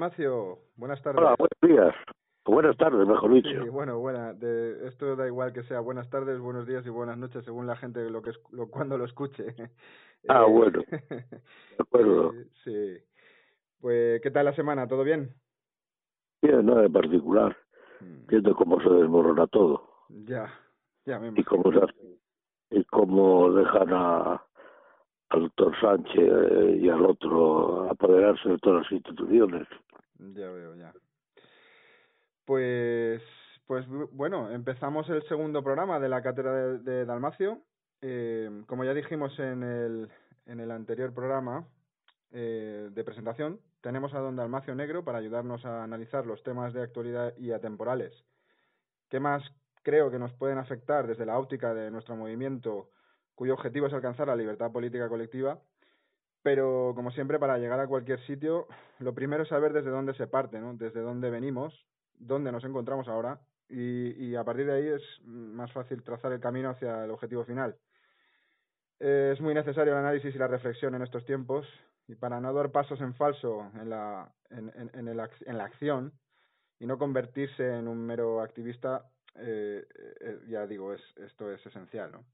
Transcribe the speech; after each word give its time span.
Dalmacio. 0.00 0.58
Buenas 0.76 1.02
tardes. 1.02 1.18
Hola, 1.22 1.34
buenos 1.38 1.58
días. 1.62 1.94
O 2.44 2.52
Buenas 2.52 2.76
tardes, 2.76 3.08
mejor 3.08 3.32
dicho. 3.32 3.48
Sí, 3.48 3.68
bueno, 3.70 3.98
buena. 3.98 4.34
De, 4.34 4.86
esto 4.88 5.16
da 5.16 5.26
igual 5.26 5.54
que 5.54 5.62
sea 5.62 5.80
buenas 5.80 6.08
tardes, 6.10 6.38
buenos 6.38 6.66
días 6.66 6.84
y 6.86 6.90
buenas 6.90 7.16
noches 7.16 7.44
según 7.46 7.66
la 7.66 7.76
gente 7.76 8.08
lo 8.10 8.20
que 8.20 8.30
es, 8.30 8.40
lo, 8.52 8.68
cuando 8.68 8.98
lo 8.98 9.04
escuche. 9.06 9.54
Ah, 10.28 10.44
Eh, 10.46 10.50
bueno. 10.50 10.82
De 10.90 11.76
acuerdo. 11.78 12.32
eh, 12.34 12.46
sí. 12.64 12.98
Pues, 13.80 14.20
¿qué 14.22 14.30
tal 14.32 14.44
la 14.46 14.54
semana? 14.54 14.86
¿Todo 14.88 15.02
bien? 15.04 15.32
Bien, 16.42 16.66
nada 16.66 16.84
en 16.84 16.92
particular. 16.92 17.56
Mm, 18.00 18.26
Viendo 18.26 18.54
cómo 18.56 18.80
se 18.82 18.88
desmorona 18.90 19.46
todo. 19.46 19.88
Ya, 20.08 20.52
ya 21.04 21.18
me 21.20 21.28
Y 21.28 21.30
imagino. 21.30 21.62
cómo, 21.62 21.72
se 21.72 21.78
hace- 21.84 22.18
y 22.70 22.84
cómo 22.86 23.52
dejan 23.52 23.92
a, 23.92 24.42
al 25.30 25.40
doctor 25.42 25.72
Sánchez 25.80 26.16
eh, 26.18 26.78
y 26.82 26.88
al 26.88 27.06
otro 27.06 27.88
apoderarse 27.90 28.48
de 28.48 28.58
todas 28.58 28.82
las 28.82 28.92
instituciones. 28.92 29.68
Ya 30.34 30.50
veo, 30.50 30.74
ya. 30.74 30.92
Pues, 32.44 33.22
pues 33.66 33.86
bu- 33.88 34.08
bueno, 34.12 34.50
empezamos 34.50 35.08
el 35.08 35.26
segundo 35.28 35.62
programa 35.62 35.98
de 36.00 36.08
la 36.08 36.22
cátedra 36.22 36.52
de, 36.78 37.04
Dalmacio. 37.04 37.62
Eh, 38.02 38.62
como 38.66 38.84
ya 38.84 38.94
dijimos 38.94 39.38
en 39.38 39.62
el, 39.62 40.10
en 40.46 40.60
el 40.60 40.70
anterior 40.70 41.12
programa 41.12 41.66
eh, 42.30 42.88
de 42.92 43.04
presentación, 43.04 43.60
tenemos 43.80 44.14
a 44.14 44.18
don 44.20 44.36
Dalmacio 44.36 44.74
Negro 44.74 45.04
para 45.04 45.18
ayudarnos 45.18 45.64
a 45.64 45.82
analizar 45.82 46.26
los 46.26 46.42
temas 46.42 46.72
de 46.72 46.82
actualidad 46.82 47.34
y 47.36 47.52
atemporales. 47.52 48.12
¿Qué 49.08 49.20
más 49.20 49.42
creo 49.82 50.10
que 50.10 50.18
nos 50.18 50.32
pueden 50.34 50.58
afectar 50.58 51.06
desde 51.06 51.26
la 51.26 51.38
óptica 51.38 51.72
de 51.74 51.90
nuestro 51.90 52.16
movimiento, 52.16 52.90
cuyo 53.34 53.54
objetivo 53.54 53.86
es 53.86 53.92
alcanzar 53.92 54.26
la 54.28 54.36
libertad 54.36 54.72
política 54.72 55.08
colectiva? 55.08 55.60
Pero, 56.46 56.92
como 56.94 57.10
siempre, 57.10 57.40
para 57.40 57.58
llegar 57.58 57.80
a 57.80 57.88
cualquier 57.88 58.24
sitio, 58.24 58.68
lo 59.00 59.12
primero 59.16 59.42
es 59.42 59.48
saber 59.48 59.72
desde 59.72 59.90
dónde 59.90 60.14
se 60.14 60.28
parte, 60.28 60.60
¿no? 60.60 60.74
Desde 60.74 61.00
dónde 61.00 61.28
venimos, 61.28 61.74
dónde 62.20 62.52
nos 62.52 62.62
encontramos 62.62 63.08
ahora, 63.08 63.40
y, 63.68 64.32
a 64.36 64.44
partir 64.44 64.66
de 64.66 64.74
ahí 64.74 64.86
es 64.86 65.02
más 65.24 65.72
fácil 65.72 66.04
trazar 66.04 66.30
el 66.30 66.38
camino 66.38 66.70
hacia 66.70 67.04
el 67.04 67.10
objetivo 67.10 67.44
final. 67.44 67.74
Eh, 69.00 69.32
es 69.34 69.40
muy 69.40 69.54
necesario 69.54 69.92
el 69.92 69.98
análisis 69.98 70.32
y 70.32 70.38
la 70.38 70.46
reflexión 70.46 70.94
en 70.94 71.02
estos 71.02 71.24
tiempos, 71.24 71.66
y 72.06 72.14
para 72.14 72.38
no 72.38 72.52
dar 72.52 72.70
pasos 72.70 73.00
en 73.00 73.14
falso 73.14 73.68
en 73.74 73.90
la, 73.90 74.32
en, 74.50 74.68
en, 74.76 74.90
en, 74.94 75.08
el, 75.08 75.28
en 75.46 75.58
la 75.58 75.64
acción 75.64 76.12
y 76.78 76.86
no 76.86 76.96
convertirse 76.96 77.74
en 77.74 77.88
un 77.88 78.06
mero 78.06 78.40
activista, 78.40 79.04
eh, 79.34 79.84
eh, 80.20 80.38
ya 80.46 80.64
digo, 80.68 80.94
es, 80.94 81.02
esto 81.16 81.50
es 81.50 81.66
esencial, 81.66 82.12
¿no? 82.12 82.24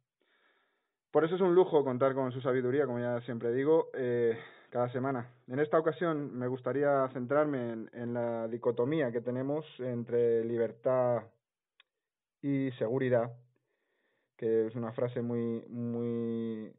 Por 1.13 1.27
eso 1.27 1.35
es 1.35 1.43
un 1.43 1.55
lujo 1.55 1.85
contar 1.85 2.15
con 2.15 2.33
su 2.33 2.41
sabiduría, 2.41 2.87
como 2.87 2.99
ya 2.99 3.21
siempre 3.21 3.53
digo, 3.53 3.91
eh, 3.93 4.39
cada 4.71 4.89
semana. 4.89 5.29
En 5.47 5.59
esta 5.59 5.79
ocasión 5.79 6.35
me 6.39 6.49
gustaría 6.49 7.07
centrarme 7.13 7.73
en, 7.73 7.91
en 7.93 8.15
la 8.15 8.49
dicotomía 8.49 9.13
que 9.13 9.21
tenemos 9.21 9.67
entre 9.79 10.43
libertad 10.43 11.25
y 12.41 12.71
seguridad, 12.79 13.31
que 14.39 14.67
es 14.69 14.75
una 14.75 14.93
frase 14.93 15.21
muy 15.21 15.63
muy 15.69 16.73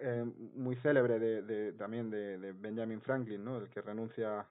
eh, 0.00 0.24
muy 0.56 0.74
célebre 0.76 1.20
de, 1.20 1.72
también 1.74 2.10
de, 2.10 2.36
de 2.36 2.52
Benjamin 2.52 3.00
Franklin, 3.00 3.44
¿no? 3.44 3.58
El 3.58 3.70
que 3.70 3.80
renuncia 3.80 4.44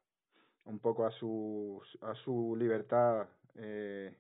un 0.64 0.80
poco 0.80 1.06
a 1.06 1.12
su 1.12 1.82
a 2.02 2.16
su 2.16 2.56
libertad 2.58 3.28
eh, 3.56 4.16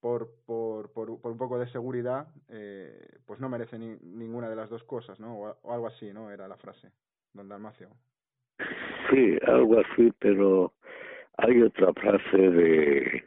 por, 0.00 0.28
por, 0.46 0.92
por, 0.92 1.20
por 1.20 1.32
un 1.32 1.38
poco 1.38 1.58
de 1.58 1.68
seguridad, 1.68 2.28
eh, 2.48 3.18
pues 3.26 3.40
no 3.40 3.48
merece 3.48 3.78
ni, 3.78 3.96
ninguna 4.02 4.48
de 4.48 4.56
las 4.56 4.70
dos 4.70 4.84
cosas, 4.84 5.18
¿no? 5.20 5.38
O, 5.38 5.56
o, 5.62 5.72
algo 5.72 5.86
así, 5.86 6.12
¿no? 6.12 6.30
Era 6.30 6.48
la 6.48 6.56
frase, 6.56 6.90
don 7.32 7.48
Dalmacio. 7.48 7.88
Sí, 9.10 9.38
algo 9.46 9.80
así, 9.80 10.12
pero 10.18 10.72
hay 11.36 11.62
otra 11.62 11.92
frase 11.94 12.36
de, 12.36 13.24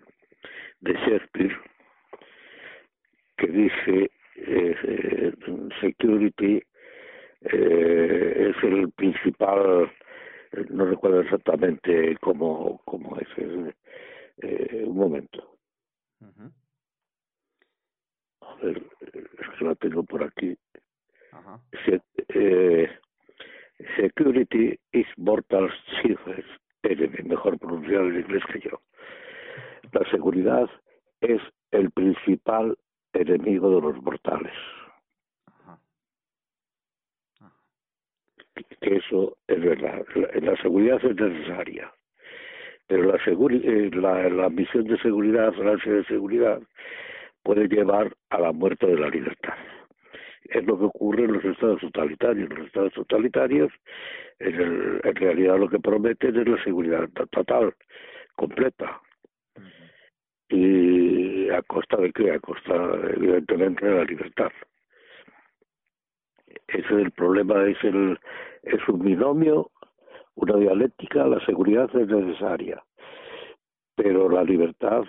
de 0.82 0.94
Shakespeare 0.94 1.58
que 3.38 3.48
dice 3.48 4.12
eh, 4.36 5.34
security 5.80 6.62
eh, 7.42 8.54
es 8.56 8.64
el 8.64 8.92
principal, 8.92 9.92
no 10.70 10.86
recuerdo 10.86 11.22
exactamente 11.22 12.16
cómo, 12.22 12.82
cómo 12.86 13.18
es, 13.20 13.28
eh, 14.38 14.84
un 14.86 14.98
momento. 14.98 15.58
Uh 16.20 16.26
-huh. 16.26 16.52
Es 18.62 19.50
que 19.58 19.66
la 19.66 19.76
tengo 19.76 20.04
por 20.04 20.24
aquí. 20.24 20.58
Ajá. 21.32 21.60
Se, 21.86 22.02
eh, 22.30 22.90
security 23.98 24.78
is 24.92 25.08
mortal 25.18 25.70
chiefest 26.02 26.48
enemy, 26.84 27.24
mejor 27.24 27.58
pronunciado 27.60 28.08
en 28.08 28.20
inglés 28.20 28.44
que 28.52 28.60
yo. 28.60 28.82
La 29.92 30.10
seguridad 30.10 30.70
es 31.22 31.42
el 31.72 31.92
principal 31.92 32.78
enemigo 33.14 33.76
de 33.76 33.82
los 33.82 34.02
mortales. 34.02 34.54
Ajá. 35.46 35.80
Ajá. 37.40 37.54
Que 38.82 38.96
eso 38.98 39.38
es 39.48 39.62
verdad. 39.62 40.06
La, 40.16 40.52
la 40.52 40.62
seguridad 40.62 41.04
es 41.04 41.16
necesaria. 41.16 41.92
Pero 42.88 43.04
la, 43.04 43.16
eh, 43.16 43.90
la, 43.94 44.30
la 44.30 44.50
misión 44.50 44.84
de 44.84 44.98
seguridad, 44.98 45.54
la 45.56 45.76
de 45.78 46.04
seguridad, 46.06 46.62
puede 47.44 47.68
llevar 47.68 48.16
a 48.30 48.40
la 48.40 48.52
muerte 48.52 48.88
de 48.88 48.98
la 48.98 49.10
libertad. 49.10 49.54
Es 50.46 50.66
lo 50.66 50.78
que 50.78 50.86
ocurre 50.86 51.26
en 51.26 51.34
los 51.34 51.46
estados 51.46 51.82
totalitarios. 51.82 52.50
Los 52.50 52.68
estados 52.68 52.94
totalitarios, 52.94 53.72
en, 54.40 54.56
el, 54.56 55.02
en 55.04 55.16
realidad, 55.16 55.60
lo 55.60 55.70
que 55.70 55.80
prometen 55.80 56.36
es 56.36 56.48
la 56.48 56.64
seguridad 56.64 57.10
total, 57.32 57.74
completa. 58.36 59.00
Uh 59.56 59.62
-huh. 59.62 59.92
¿Y 60.50 61.50
a 61.50 61.62
costa 61.62 61.98
de 61.98 62.12
qué? 62.12 62.32
A 62.32 62.40
costa, 62.40 62.74
evidentemente, 63.16 63.86
de 63.86 63.96
la 63.96 64.04
libertad. 64.04 64.52
Ese 66.68 66.86
es 66.86 66.92
el 66.92 67.12
problema, 67.12 67.64
es, 67.66 67.84
el, 67.84 68.18
es 68.64 68.88
un 68.88 69.00
binomio, 69.00 69.72
una 70.36 70.56
dialéctica, 70.58 71.28
la 71.28 71.44
seguridad 71.46 71.90
es 71.96 72.08
necesaria, 72.08 72.82
pero 73.96 74.30
la 74.30 74.44
libertad 74.44 75.04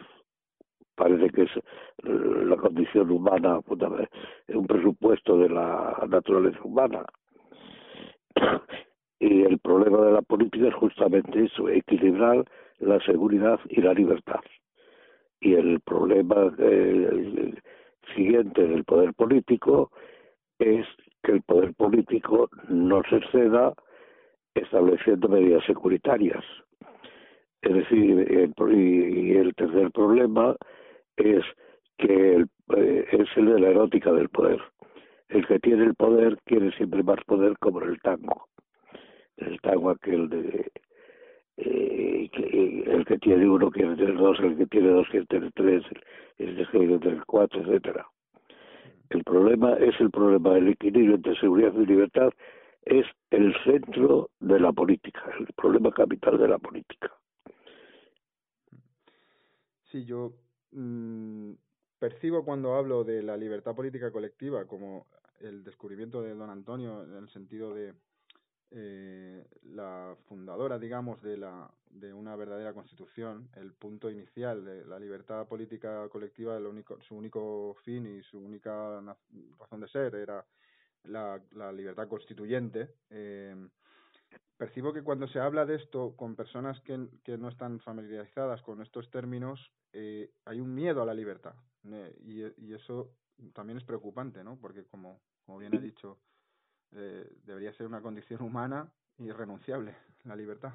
parece 0.95 1.31
que 1.31 1.43
es 1.43 1.51
la 2.05 2.57
condición 2.57 3.11
humana, 3.11 3.61
un 4.49 4.67
presupuesto 4.67 5.39
de 5.39 5.49
la 5.49 6.05
naturaleza 6.09 6.61
humana. 6.63 7.05
Y 9.25 9.43
el 9.43 9.61
problema 9.61 9.99
de 10.05 10.11
la 10.11 10.23
política 10.23 10.67
es 10.67 10.75
justamente 10.75 11.45
eso, 11.45 11.69
equilibrar 11.69 12.45
la 12.81 12.99
seguridad 13.05 13.61
y 13.69 13.81
la 13.81 13.95
libertad. 13.95 14.41
Y 15.41 15.55
el 15.55 15.79
problema 15.79 16.53
eh, 16.59 17.55
siguiente 18.17 18.67
del 18.67 18.83
poder 18.83 19.15
político 19.15 19.93
es 20.59 20.85
que 21.23 21.33
el 21.33 21.43
poder 21.43 21.73
político 21.75 22.51
no 22.69 23.03
se 23.09 23.19
exceda 23.19 23.73
estableciendo 24.55 25.29
medidas 25.29 25.65
securitarias. 25.67 26.45
Es 27.63 27.75
decir, 27.75 28.27
el, 28.29 28.53
y 28.73 29.37
el 29.37 29.55
tercer 29.55 29.93
problema 29.93 30.57
es 31.17 31.45
que 31.99 32.35
el, 32.35 32.49
eh, 32.77 33.07
es 33.13 33.29
el 33.37 33.47
de 33.47 33.61
la 33.61 33.69
erótica 33.69 34.13
del 34.13 34.29
poder. 34.29 34.61
El 35.29 35.47
que 35.47 35.59
tiene 35.59 35.85
el 35.85 35.95
poder 35.95 36.39
quiere 36.45 36.73
siempre 36.73 37.03
más 37.03 37.23
poder 37.25 37.57
como 37.59 37.83
en 37.83 37.91
el 37.91 38.01
tango. 38.01 38.49
El 39.37 39.61
tango 39.61 39.91
aquel 39.91 40.29
de 40.29 40.71
tiene 43.23 43.49
uno 43.49 43.71
quiere 43.71 43.95
tener 43.97 44.17
dos, 44.17 44.39
el 44.41 44.57
que 44.57 44.67
tiene 44.67 44.89
dos 44.89 45.07
quiere 45.09 45.27
tener 45.27 45.53
tres, 45.53 45.85
el 46.39 46.57
que 46.57 46.67
quiere 46.67 46.99
tener 46.99 47.25
cuatro, 47.25 47.61
etcétera. 47.63 48.07
El 49.11 49.23
problema 49.23 49.75
es 49.75 49.99
el 50.01 50.11
problema 50.11 50.55
del 50.55 50.69
equilibrio 50.69 51.15
entre 51.15 51.37
seguridad 51.37 51.73
y 51.75 51.87
libertad, 51.87 52.31
es 52.85 53.07
el 53.31 53.55
centro 53.65 54.31
de 54.41 54.59
la 54.59 54.73
política, 54.73 55.23
el 55.39 55.47
problema 55.55 55.93
capital 55.93 56.37
de 56.39 56.49
la 56.49 56.59
política. 56.59 57.13
Sí, 59.85 60.05
yo 60.05 60.33
mm, 60.73 61.53
percibo 61.99 62.45
cuando 62.45 62.75
hablo 62.75 63.05
de 63.05 63.23
la 63.23 63.37
libertad 63.37 63.75
política 63.75 64.11
colectiva 64.11 64.67
como 64.67 65.07
el 65.41 65.65
descubrimiento 65.65 66.23
de 66.23 66.35
don 66.35 66.51
Antonio 66.51 67.05
en 67.05 67.15
el 67.15 67.29
sentido 67.31 67.75
de 67.75 67.95
eh, 68.75 69.45
la 69.65 70.17
fundadora, 70.29 70.79
digamos, 70.79 71.21
de, 71.23 71.37
la, 71.37 71.71
de 71.91 72.15
una 72.15 72.37
verdadera 72.37 72.73
constitución, 72.73 73.51
el 73.57 73.75
punto 73.75 74.11
inicial 74.11 74.65
de 74.65 74.85
la 74.87 74.99
libertad 74.99 75.47
política 75.47 76.09
colectiva, 76.09 76.57
el 76.57 76.67
único, 76.67 76.99
su 77.03 77.15
único 77.15 77.77
fin 77.85 78.07
y 78.07 78.23
su 78.23 78.39
única 78.39 79.01
razón 79.59 79.81
de 79.81 79.89
ser 79.89 80.15
era 80.15 80.45
la, 81.05 81.39
la 81.53 81.71
libertad 81.71 82.09
constituyente. 82.09 82.95
Eh, 83.11 83.55
percibo 84.57 84.93
que 84.93 85.03
cuando 85.03 85.27
se 85.29 85.41
habla 85.41 85.67
de 85.67 85.77
esto 85.77 86.15
con 86.17 86.37
personas 86.37 86.81
que, 86.83 87.09
que 87.25 87.37
no 87.37 87.49
están 87.49 87.81
familiarizadas 87.81 88.63
con 88.63 88.81
estos 88.81 89.11
términos, 89.11 89.73
eh, 89.93 90.31
hay 90.45 90.61
un 90.61 90.75
miedo 90.75 91.03
a 91.03 91.07
la 91.07 91.15
libertad. 91.15 91.55
Eh, 91.85 92.15
y, 92.25 92.67
y, 92.67 92.75
eso 92.75 93.11
también 93.55 93.79
es 93.79 93.85
preocupante, 93.85 94.45
¿no? 94.45 94.57
Porque, 94.61 94.85
como, 94.85 95.21
como 95.45 95.59
bien 95.59 95.75
he 95.75 95.81
dicho, 95.81 96.19
eh, 96.95 97.27
debería 97.45 97.73
ser 97.73 97.87
una 97.87 98.01
condición 98.01 98.43
humana 98.43 98.89
irrenunciable, 99.19 99.95
la 100.25 100.37
libertad. 100.37 100.75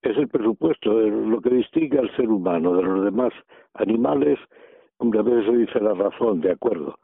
Es 0.00 0.16
el 0.16 0.28
presupuesto, 0.28 1.02
es 1.02 1.12
lo 1.12 1.40
que 1.40 1.50
distingue 1.50 1.98
al 1.98 2.14
ser 2.16 2.28
humano 2.28 2.74
de 2.76 2.82
los 2.82 3.04
demás 3.04 3.32
animales. 3.74 4.38
Hombre, 4.98 5.20
a 5.20 5.22
veces 5.22 5.44
se 5.46 5.56
dice 5.56 5.80
la 5.80 5.94
razón, 5.94 6.40
de 6.40 6.52
acuerdo, 6.52 6.98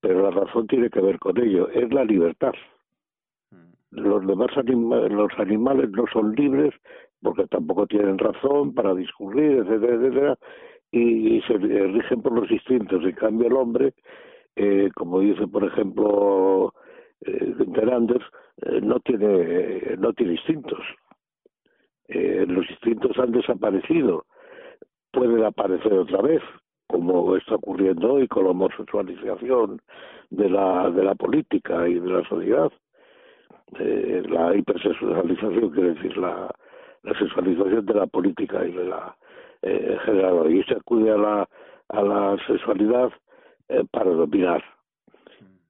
pero 0.00 0.22
la 0.22 0.30
razón 0.30 0.66
tiene 0.66 0.88
que 0.88 1.00
ver 1.00 1.18
con 1.18 1.36
ello, 1.38 1.68
es 1.68 1.92
la 1.92 2.04
libertad. 2.04 2.52
Los 3.90 4.26
demás 4.26 4.48
los 4.56 5.32
animales 5.38 5.90
no 5.90 6.04
son 6.12 6.34
libres 6.34 6.74
porque 7.22 7.46
tampoco 7.46 7.86
tienen 7.86 8.18
razón 8.18 8.74
para 8.74 8.94
discurrir, 8.94 9.58
etcétera, 9.58 9.94
etcétera, 9.94 10.38
y, 10.92 11.40
se 11.42 11.54
rigen 11.54 12.22
por 12.22 12.32
los 12.32 12.50
instintos. 12.50 13.02
En 13.04 13.12
cambio, 13.12 13.48
el 13.48 13.54
hombre, 13.54 13.94
eh, 14.56 14.90
como 14.94 15.20
dice, 15.20 15.46
por 15.46 15.64
ejemplo, 15.64 16.74
eh, 17.22 17.54
eh, 17.58 18.80
no 18.82 19.00
tiene 19.00 19.96
no 19.98 20.12
tiene 20.12 20.32
instintos. 20.34 20.80
Eh, 22.08 22.44
los 22.46 22.68
instintos 22.70 23.18
han 23.18 23.32
desaparecido. 23.32 24.26
Pueden 25.12 25.44
aparecer 25.44 25.92
otra 25.94 26.22
vez, 26.22 26.42
como 26.86 27.36
está 27.36 27.56
ocurriendo 27.56 28.14
hoy 28.14 28.28
con 28.28 28.44
la 28.44 28.50
homosexualización 28.50 29.80
de 30.30 30.50
la 30.50 30.90
de 30.90 31.04
la 31.04 31.14
política 31.14 31.88
y 31.88 31.94
de 31.94 32.08
la 32.08 32.28
sociedad. 32.28 32.70
Eh, 33.78 34.22
la 34.28 34.54
hipersexualización 34.54 35.70
quiere 35.70 35.94
decir 35.94 36.16
la, 36.16 36.54
sexualización 37.18 37.86
de 37.86 37.94
la 37.94 38.06
política 38.06 38.64
y 38.64 38.72
de 38.72 38.84
la 38.84 39.16
eh, 39.62 39.96
general. 40.04 40.52
Y 40.52 40.62
se 40.64 40.74
acude 40.74 41.10
a 41.10 41.16
la, 41.16 41.48
a 41.88 42.02
la 42.02 42.36
sexualidad 42.46 43.10
eh, 43.68 43.84
para 43.90 44.10
dominar 44.10 44.62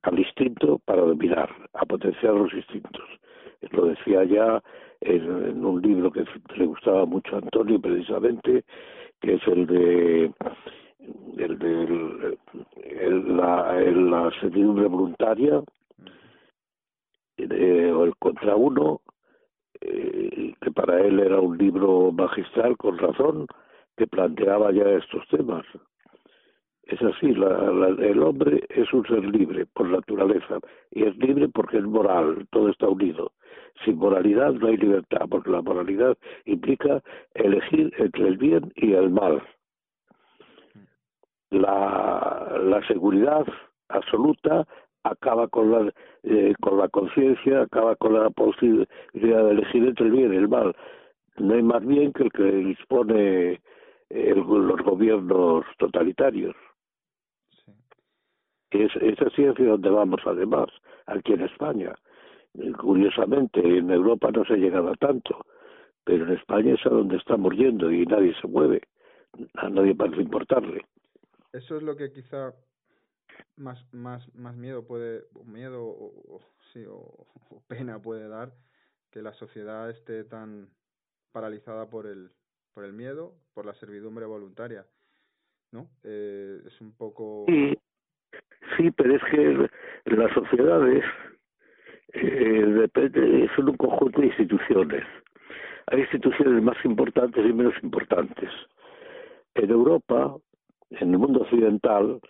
al 0.07 0.19
instinto 0.19 0.81
para 0.85 1.03
dominar, 1.03 1.51
a 1.75 1.85
potenciar 1.85 2.35
los 2.35 2.53
instintos. 2.55 3.05
Lo 3.73 3.87
decía 3.87 4.23
ya 4.25 4.63
en, 5.01 5.65
un 5.65 5.83
libro 5.83 6.13
que 6.13 6.25
le 6.57 6.67
gustaba 6.67 7.05
mucho 7.05 7.35
a 7.35 7.39
Antonio 7.39 7.81
precisamente, 7.81 8.65
que 9.21 9.35
es 9.35 9.47
el 9.49 9.67
de 9.67 10.33
el 11.39 11.59
de 11.59 12.39
la, 13.35 13.75
la 13.81 14.31
servidumbre 14.41 14.87
voluntaria 14.87 15.63
eh, 17.39 17.93
o 17.93 18.05
el 18.05 18.17
contra 18.17 18.57
uno 18.57 19.01
eh, 19.81 20.55
que 20.61 20.71
para 20.71 21.01
él 21.01 21.21
era 21.21 21.41
un 21.41 21.57
libro 21.59 22.13
magistral 22.13 22.77
con 22.77 22.99
razón 22.99 23.47
que 23.97 24.07
planteaba 24.07 24.73
ya 24.73 24.89
estos 24.91 25.27
temas 25.29 25.65
es 26.87 27.03
así, 27.03 27.35
la, 27.35 27.49
el 27.99 28.23
hombre 28.23 28.65
es 28.69 28.93
un 28.93 29.05
ser 29.07 29.25
libre 29.25 29.67
por 29.67 29.89
naturaleza 29.89 30.61
y 30.93 31.03
es 31.03 31.17
libre 31.17 31.49
porque 31.49 31.79
es 31.79 31.85
moral, 31.85 32.47
todo 32.51 32.69
está 32.69 32.89
unido. 32.89 33.33
Sin 33.85 33.99
moralidad 33.99 34.53
no 34.53 34.69
hay 34.69 34.77
libertad, 34.77 35.27
porque 35.29 35.51
la 35.51 35.63
moralidad 35.63 36.17
implica 36.45 37.03
elegir 37.35 37.93
entre 37.99 38.29
el 38.29 38.39
bien 38.39 38.73
y 38.77 38.93
el 38.93 39.11
mal. 39.11 39.43
La, 41.51 42.57
la 42.63 42.87
seguridad 42.87 43.45
absoluta 43.89 44.67
acaba 45.11 45.49
con 45.49 45.71
la 45.71 45.93
eh, 46.23 46.55
con 46.61 46.79
la 46.79 46.89
conciencia, 46.89 47.63
acaba 47.63 47.97
con 47.97 48.15
la 48.15 48.31
posibilidad 48.31 48.89
de 49.13 49.51
elegir 49.51 49.85
entre 49.85 50.07
el 50.07 50.13
bien 50.13 50.33
y 50.33 50.37
el 50.37 50.49
mal. 50.49 50.75
No 51.39 51.55
hay 51.55 51.63
más 51.63 51.85
bien 51.85 52.13
que 52.13 52.25
el 52.25 52.33
que 52.33 52.43
dispone 52.43 53.61
los 54.11 54.81
gobiernos 54.83 55.65
totalitarios. 55.79 56.55
Es, 58.71 58.95
es 58.97 59.21
así 59.21 59.45
hacia 59.45 59.67
donde 59.67 59.91
vamos 59.91 60.21
además, 60.27 60.69
aquí 61.07 61.33
en 61.33 61.43
España. 61.43 61.95
Curiosamente, 62.79 63.61
en 63.61 63.91
Europa 63.91 64.31
no 64.33 64.45
se 64.45 64.55
ha 64.55 64.57
llegado 64.57 64.91
a 64.91 64.95
tanto, 64.95 65.45
pero 66.05 66.25
en 66.25 66.33
España 66.33 66.75
es 66.75 66.87
a 66.87 66.91
donde 66.91 67.17
estamos 67.17 67.55
yendo 67.55 67.91
y 67.91 68.07
nadie 68.07 68.35
se 68.41 68.49
mueve, 68.49 68.83
a 69.55 69.69
nadie 69.69 69.95
parece 69.95 70.23
importarle. 70.23 70.85
Eso 71.53 71.77
es 71.77 71.83
lo 71.83 71.97
que 71.97 72.13
quizá 72.13 72.53
más 73.57 73.85
más 73.93 74.35
más 74.35 74.57
miedo 74.57 74.87
puede 74.87 75.25
miedo 75.45 75.85
o, 75.85 76.41
sí 76.73 76.85
o, 76.89 77.27
pena 77.69 78.01
puede 78.01 78.29
dar 78.29 78.53
que 79.11 79.23
la 79.23 79.33
sociedad 79.33 79.91
esté 79.91 80.25
tan 80.25 80.69
paralizada 81.33 81.89
por 81.89 82.07
el 82.07 82.31
por 82.75 82.85
el 82.85 82.93
miedo 82.93 83.35
por 83.55 83.67
la 83.67 83.75
servidumbre 83.75 84.27
voluntaria 84.27 84.87
no 85.73 85.89
eh, 86.05 86.63
es 86.67 86.81
un 86.81 86.93
poco 86.93 87.47
Sí, 88.77 88.91
pero 88.91 89.17
es 89.17 89.23
que 89.31 89.69
las 90.17 90.33
sociedades 90.33 91.05
eh, 92.13 92.65
depende, 92.67 93.49
son 93.55 93.71
un 93.71 93.77
conjunto 93.77 94.21
de 94.21 94.27
instituciones. 94.29 95.05
Hay 95.87 96.01
instituciones 96.01 96.63
más 96.63 96.77
importantes 96.85 97.45
y 97.45 97.53
menos 97.53 97.75
importantes. 97.83 98.51
En 99.55 99.71
Europa, 99.71 100.37
en 100.91 101.13
el 101.13 101.19
mundo 101.19 101.43
occidental, 101.43 102.21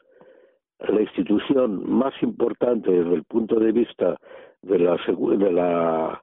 la 0.80 1.00
institución 1.00 1.88
más 1.90 2.14
importante 2.22 2.90
desde 2.90 3.14
el 3.14 3.24
punto 3.24 3.58
de 3.58 3.72
vista 3.72 4.16
de 4.62 4.78
la 4.78 4.96
de 4.96 5.52
la 5.52 6.22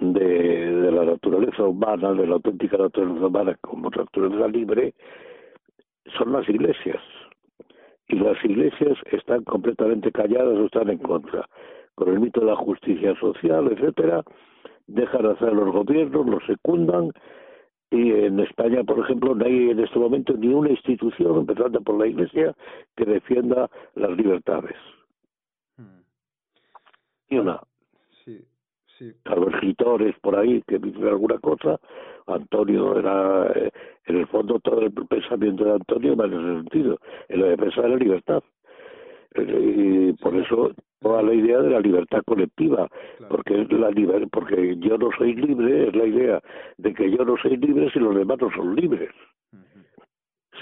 de, 0.00 0.90
la 0.90 1.04
naturaleza 1.04 1.64
humana, 1.64 2.12
de 2.12 2.26
la 2.26 2.34
auténtica 2.34 2.76
naturaleza 2.76 3.26
humana 3.26 3.56
como 3.60 3.90
naturaleza 3.90 4.48
libre, 4.48 4.94
son 6.18 6.32
las 6.32 6.48
iglesias 6.48 7.00
y 8.08 8.16
las 8.16 8.42
iglesias 8.44 8.98
están 9.10 9.44
completamente 9.44 10.10
calladas 10.10 10.58
o 10.58 10.66
están 10.66 10.90
en 10.90 10.98
contra. 10.98 11.48
Con 11.94 12.08
el 12.08 12.20
mito 12.20 12.40
de 12.40 12.46
la 12.46 12.56
justicia 12.56 13.14
social, 13.20 13.70
etcétera, 13.70 14.22
dejan 14.86 15.26
hacer 15.26 15.52
los 15.52 15.72
gobiernos, 15.72 16.26
los 16.26 16.44
secundan 16.46 17.10
y 17.92 18.10
en 18.10 18.40
España, 18.40 18.82
por 18.82 18.98
ejemplo, 19.00 19.34
no 19.34 19.44
hay 19.44 19.70
en 19.70 19.78
este 19.78 19.98
momento 19.98 20.32
ni 20.32 20.48
una 20.48 20.70
institución, 20.70 21.40
empezando 21.40 21.78
por 21.82 21.98
la 21.98 22.06
Iglesia, 22.06 22.54
que 22.96 23.04
defienda 23.04 23.70
las 23.94 24.10
libertades. 24.12 24.76
Hmm. 25.76 26.00
Ni 27.28 27.38
una. 27.38 27.60
Sí, 28.24 28.42
sí. 28.98 29.12
Salvo 29.24 29.50
escritores 29.50 30.18
por 30.20 30.36
ahí 30.36 30.62
que 30.66 30.78
dicen 30.78 31.06
alguna 31.06 31.38
cosa, 31.38 31.78
Antonio 32.26 32.98
era, 32.98 33.52
eh, 33.54 33.70
en 34.06 34.16
el 34.16 34.26
fondo, 34.28 34.58
todo 34.60 34.80
el 34.80 34.92
pensamiento 34.92 35.64
de 35.64 35.72
Antonio 35.72 36.16
va 36.16 36.24
en 36.24 36.32
ese 36.32 36.62
sentido, 36.62 36.98
en 37.28 37.40
la 37.42 37.46
defensa 37.48 37.82
de 37.82 37.88
la 37.90 37.96
libertad. 37.96 38.42
Eh, 39.34 40.10
y 40.10 40.12
por 40.14 40.34
eso 40.36 40.72
toda 41.00 41.22
la 41.22 41.34
idea 41.34 41.60
de 41.60 41.70
la 41.70 41.80
libertad 41.80 42.22
colectiva, 42.24 42.88
porque 43.28 43.66
la 43.70 43.90
liber 43.90 44.28
porque 44.30 44.76
yo 44.78 44.96
no 44.98 45.10
soy 45.16 45.34
libre, 45.34 45.88
es 45.88 45.96
la 45.96 46.06
idea 46.06 46.40
de 46.78 46.94
que 46.94 47.10
yo 47.10 47.24
no 47.24 47.36
soy 47.38 47.56
libre 47.56 47.90
si 47.90 47.98
los 47.98 48.14
demás 48.14 48.38
no 48.40 48.50
son 48.52 48.74
libres. 48.76 49.10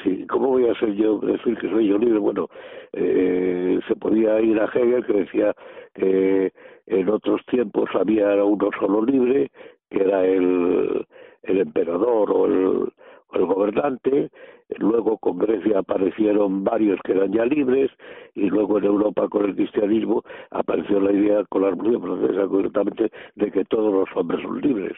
Sí, 0.03 0.27
¿cómo 0.29 0.49
voy 0.49 0.67
a 0.67 0.75
ser 0.77 0.95
yo 0.95 1.19
decir 1.19 1.59
que 1.59 1.69
soy 1.69 1.89
yo 1.89 1.99
libre? 1.99 2.19
Bueno, 2.19 2.49
eh, 2.95 3.79
se 3.87 3.97
podía 3.97 4.41
ir 4.41 4.59
a 4.59 4.65
Hegel 4.65 5.05
que 5.05 5.13
decía 5.13 5.55
que 5.95 6.53
en 6.87 7.09
otros 7.11 7.45
tiempos 7.47 7.91
había 7.93 8.43
uno 8.43 8.71
solo 8.79 9.05
libre, 9.05 9.51
que 9.91 10.01
era 10.03 10.25
el, 10.25 11.07
el 11.43 11.59
emperador 11.59 12.31
o 12.31 12.47
el, 12.47 12.93
el 13.35 13.47
gobernante, 13.47 14.31
luego 14.79 15.19
con 15.19 15.39
Grecia 15.39 15.79
aparecieron 15.81 16.65
varios 16.65 16.99
que 17.05 17.13
eran 17.13 17.33
ya 17.33 17.45
libres, 17.45 17.91
y 18.35 18.49
luego 18.49 18.79
en 18.79 18.85
Europa 18.85 19.29
con 19.29 19.45
el 19.47 19.55
cristianismo 19.55 20.23
apareció 20.51 21.01
la 21.01 21.13
idea 21.13 21.45
con 21.49 21.63
la 21.63 21.71
Revolución 21.71 22.03
Francesa 22.03 22.47
concretamente 22.49 23.11
de 23.35 23.51
que 23.51 23.65
todos 23.65 23.93
los 23.93 24.09
hombres 24.17 24.43
son 24.43 24.61
libres. 24.61 24.97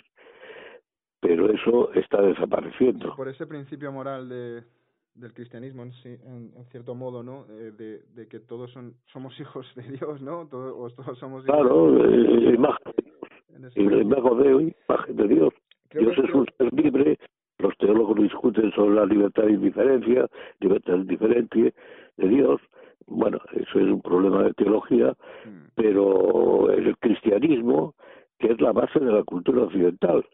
pero 1.21 1.49
eso 1.53 1.93
está 1.95 2.21
desapareciendo. 2.21 3.15
Por 3.15 3.29
ese 3.29 3.47
principio 3.47 3.93
moral 3.93 4.29
de, 4.29 4.65
del 5.15 5.33
cristianismo, 5.33 5.83
en, 5.83 5.93
en, 6.57 6.65
cierto 6.71 6.95
modo, 6.95 7.23
¿no? 7.23 7.47
Eh, 7.51 7.73
de, 7.77 8.03
de, 8.15 8.27
que 8.29 8.41
todos 8.41 8.71
son, 8.73 8.95
somos 9.13 9.33
hijos 9.41 9.67
de 9.77 9.83
Dios, 9.83 10.21
¿no? 10.23 10.49
Todos, 10.49 10.95
todos 10.97 11.19
somos 11.19 11.45
Claro, 11.45 11.93
de 11.93 12.55
imagen 12.55 12.93
de 12.97 13.03
Dios. 13.05 13.73
Y 13.77 13.81
el 13.83 14.09
de 14.09 14.75
imagen 14.89 15.17
de 15.17 15.29
Dios. 15.29 15.55
Dios 15.93 16.19
es 16.19 16.35
un 16.35 16.47
ser 16.57 16.73
libre. 16.73 17.19
Los 17.63 17.77
teólogos 17.79 18.19
discuten 18.19 18.73
sobre 18.73 18.97
la 18.97 19.07
libertad 19.07 19.45
de 19.45 19.53
indiferencia, 19.53 20.27
libertad 20.59 20.99
diferente 20.99 21.73
de 22.17 22.29
Dios. 22.29 22.61
Bueno, 23.07 23.39
eso 23.53 23.79
es 23.79 23.87
un 23.87 24.03
problema 24.03 24.43
de 24.43 24.53
teología, 24.55 25.15
mm. 25.45 25.69
pero 25.77 26.71
el 26.73 26.97
cristianismo, 26.99 27.95
que 28.41 28.49
es 28.49 28.61
la 28.61 28.73
base 28.73 28.99
de 28.99 29.13
la 29.13 29.23
cultura 29.23 29.63
occidental, 29.63 30.25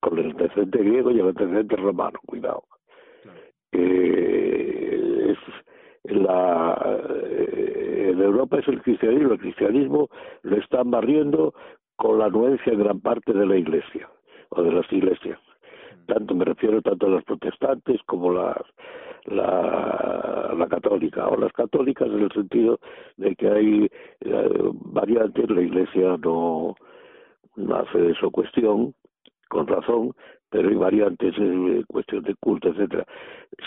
con 0.00 0.18
el 0.18 0.30
antecedente 0.30 0.78
griego 0.78 1.10
y 1.10 1.20
el 1.20 1.28
antecedente 1.28 1.76
romano, 1.76 2.18
cuidado. 2.24 2.62
Eh, 3.72 5.34
es 6.04 6.16
la, 6.16 6.98
eh, 7.20 8.12
en 8.12 8.22
Europa 8.22 8.58
es 8.58 8.68
el 8.68 8.80
cristianismo, 8.80 9.34
el 9.34 9.38
cristianismo 9.40 10.08
lo 10.42 10.56
están 10.56 10.90
barriendo 10.90 11.54
con 11.96 12.18
la 12.18 12.26
anuencia 12.26 12.72
en 12.72 12.78
gran 12.78 13.00
parte 13.00 13.34
de 13.34 13.46
la 13.46 13.56
iglesia 13.56 14.08
o 14.48 14.62
de 14.62 14.72
las 14.72 14.90
iglesias. 14.90 15.38
Tanto 16.10 16.34
me 16.34 16.44
refiero 16.44 16.82
tanto 16.82 17.06
a 17.06 17.10
las 17.10 17.24
protestantes 17.24 18.02
como 18.04 18.32
las 18.32 18.62
la, 19.26 20.54
la 20.56 20.66
católica 20.66 21.28
o 21.28 21.36
las 21.36 21.52
católicas 21.52 22.08
en 22.08 22.22
el 22.22 22.32
sentido 22.32 22.80
de 23.16 23.36
que 23.36 23.48
hay 23.48 23.90
eh, 24.20 24.70
variantes, 24.72 25.48
la 25.50 25.62
iglesia 25.62 26.16
no, 26.22 26.74
hace 27.74 27.98
de 27.98 28.10
eso 28.10 28.30
cuestión, 28.30 28.92
con 29.48 29.68
razón, 29.68 30.12
pero 30.50 30.68
hay 30.68 30.74
variantes 30.74 31.36
en 31.38 31.84
cuestión 31.84 32.24
de 32.24 32.34
culto, 32.40 32.70
etcétera. 32.70 33.06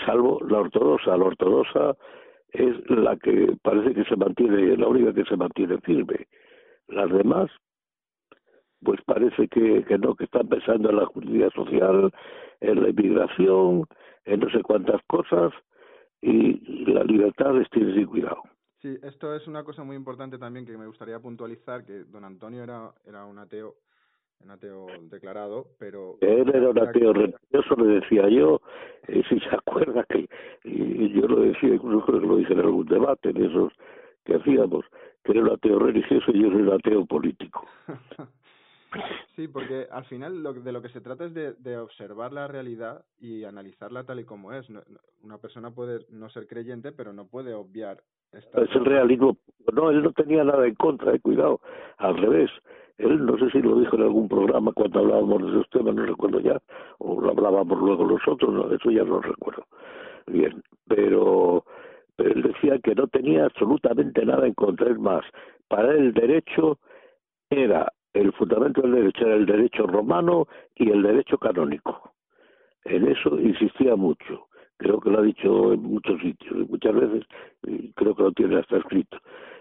Salvo 0.05 0.39
la 0.49 0.59
ortodoxa, 0.59 1.15
la 1.15 1.25
ortodoxa 1.25 1.95
es 2.51 2.75
la 2.89 3.15
que 3.15 3.55
parece 3.61 3.93
que 3.93 4.03
se 4.03 4.17
mantiene, 4.17 4.75
la 4.75 4.87
única 4.87 5.13
que 5.13 5.23
se 5.23 5.37
mantiene 5.37 5.77
firme. 5.79 6.27
Las 6.89 7.09
demás, 7.09 7.49
pues 8.83 8.99
parece 9.05 9.47
que, 9.47 9.83
que 9.85 9.97
no, 9.97 10.15
que 10.15 10.25
están 10.25 10.47
pensando 10.47 10.89
en 10.89 10.97
la 10.97 11.05
justicia 11.05 11.49
social, 11.51 12.11
en 12.61 12.83
la 12.83 12.89
inmigración, 12.89 13.85
en 14.25 14.39
no 14.39 14.49
sé 14.49 14.61
cuántas 14.61 15.01
cosas, 15.07 15.53
y 16.21 16.85
la 16.91 17.03
libertad 17.03 17.53
les 17.53 17.69
tiene 17.69 17.93
sin 17.93 18.05
cuidado. 18.05 18.43
Sí, 18.81 18.97
esto 19.01 19.33
es 19.35 19.47
una 19.47 19.63
cosa 19.63 19.83
muy 19.83 19.95
importante 19.95 20.37
también 20.37 20.65
que 20.65 20.77
me 20.77 20.87
gustaría 20.87 21.19
puntualizar, 21.19 21.85
que 21.85 22.03
don 22.03 22.25
Antonio 22.25 22.63
era, 22.63 22.91
era 23.05 23.25
un 23.25 23.39
ateo 23.39 23.75
un 24.43 24.51
ateo 24.51 24.87
declarado, 25.03 25.67
pero... 25.79 26.17
Él 26.21 26.49
era 26.53 26.69
un 26.69 26.79
ateo 26.79 27.13
religioso, 27.13 27.75
le 27.77 28.01
decía 28.01 28.27
yo, 28.27 28.61
eh, 29.07 29.23
si 29.29 29.39
se 29.39 29.55
acuerda 29.55 30.03
que, 30.09 30.27
y 30.65 31.09
yo 31.13 31.27
lo 31.27 31.41
decía, 31.41 31.75
incluso 31.75 32.05
creo 32.05 32.19
que 32.19 32.27
lo 32.27 32.37
dije 32.37 32.53
en 32.53 32.59
algún 32.59 32.85
debate 32.85 33.31
de 33.31 33.45
esos 33.45 33.71
que 34.25 34.35
hacíamos, 34.35 34.85
que 35.23 35.31
era 35.31 35.41
un 35.41 35.51
ateo 35.51 35.79
religioso 35.79 36.31
y 36.33 36.41
yo 36.41 36.47
era 36.47 36.57
un 36.57 36.73
ateo 36.73 37.05
político. 37.05 37.65
sí, 39.35 39.47
porque 39.47 39.87
al 39.91 40.05
final 40.05 40.41
lo, 40.41 40.53
de 40.53 40.71
lo 40.71 40.81
que 40.81 40.89
se 40.89 41.01
trata 41.01 41.25
es 41.25 41.33
de, 41.33 41.53
de 41.53 41.77
observar 41.77 42.33
la 42.33 42.47
realidad 42.47 43.03
y 43.19 43.43
analizarla 43.43 44.03
tal 44.03 44.19
y 44.19 44.25
como 44.25 44.53
es. 44.53 44.67
una 45.21 45.37
persona 45.37 45.71
puede 45.71 46.05
no 46.09 46.29
ser 46.29 46.47
creyente, 46.47 46.91
pero 46.91 47.13
no 47.13 47.25
puede 47.27 47.53
obviar... 47.53 48.01
Esta 48.31 48.63
es 48.63 48.75
el 48.75 48.85
realismo. 48.85 49.37
No, 49.73 49.91
él 49.91 50.01
no 50.01 50.11
tenía 50.11 50.43
nada 50.43 50.65
en 50.65 50.73
contra, 50.75 51.13
eh, 51.13 51.19
cuidado, 51.19 51.61
al 51.97 52.17
revés. 52.17 52.49
Él 52.97 53.25
no 53.25 53.37
sé 53.37 53.49
si 53.51 53.61
lo 53.61 53.79
dijo 53.79 53.95
en 53.95 54.03
algún 54.03 54.27
programa 54.27 54.71
cuando 54.73 54.99
hablábamos 54.99 55.43
de 55.43 55.49
esos 55.49 55.69
temas, 55.69 55.95
no 55.95 56.05
recuerdo 56.05 56.39
ya, 56.39 56.59
o 56.99 57.21
lo 57.21 57.29
hablábamos 57.29 57.79
luego 57.79 58.05
nosotros, 58.05 58.53
no, 58.53 58.73
eso 58.73 58.91
ya 58.91 59.03
no 59.03 59.19
recuerdo 59.19 59.65
bien, 60.27 60.63
pero, 60.87 61.65
pero 62.15 62.31
él 62.31 62.41
decía 62.43 62.79
que 62.79 62.95
no 62.95 63.07
tenía 63.07 63.45
absolutamente 63.45 64.25
nada 64.25 64.47
en 64.47 64.53
contra, 64.53 64.89
es 64.89 64.99
más, 64.99 65.23
para 65.67 65.91
él 65.91 65.97
el 65.97 66.13
derecho 66.13 66.79
era, 67.49 67.91
el 68.13 68.31
fundamento 68.33 68.81
del 68.81 68.93
derecho 68.93 69.25
era 69.25 69.35
el 69.35 69.45
derecho 69.45 69.87
romano 69.87 70.47
y 70.75 70.89
el 70.89 71.01
derecho 71.03 71.37
canónico. 71.37 72.13
En 72.85 73.07
eso 73.07 73.39
insistía 73.39 73.95
mucho 73.95 74.47
creo 74.77 74.99
que 74.99 75.09
lo 75.11 75.19
ha 75.19 75.21
dicho 75.21 75.71
en 75.71 75.81
muchos 75.81 76.19
sitios 76.19 76.51
y 76.51 76.65
muchas 76.69 76.93
veces 76.93 77.23
creo 77.95 78.15
que 78.15 78.23
lo 78.23 78.31
tiene 78.33 78.59
hasta 78.59 78.77
escrito 78.77 79.17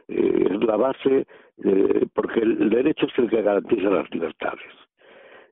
eh, 0.09 0.49
es 0.51 0.65
la 0.65 0.77
base, 0.77 1.27
eh, 1.65 2.07
porque 2.13 2.41
el 2.41 2.71
derecho 2.71 3.07
es 3.07 3.19
el 3.19 3.31
que 3.31 3.43
garantiza 3.43 3.89
las 3.91 4.11
libertades. 4.11 4.73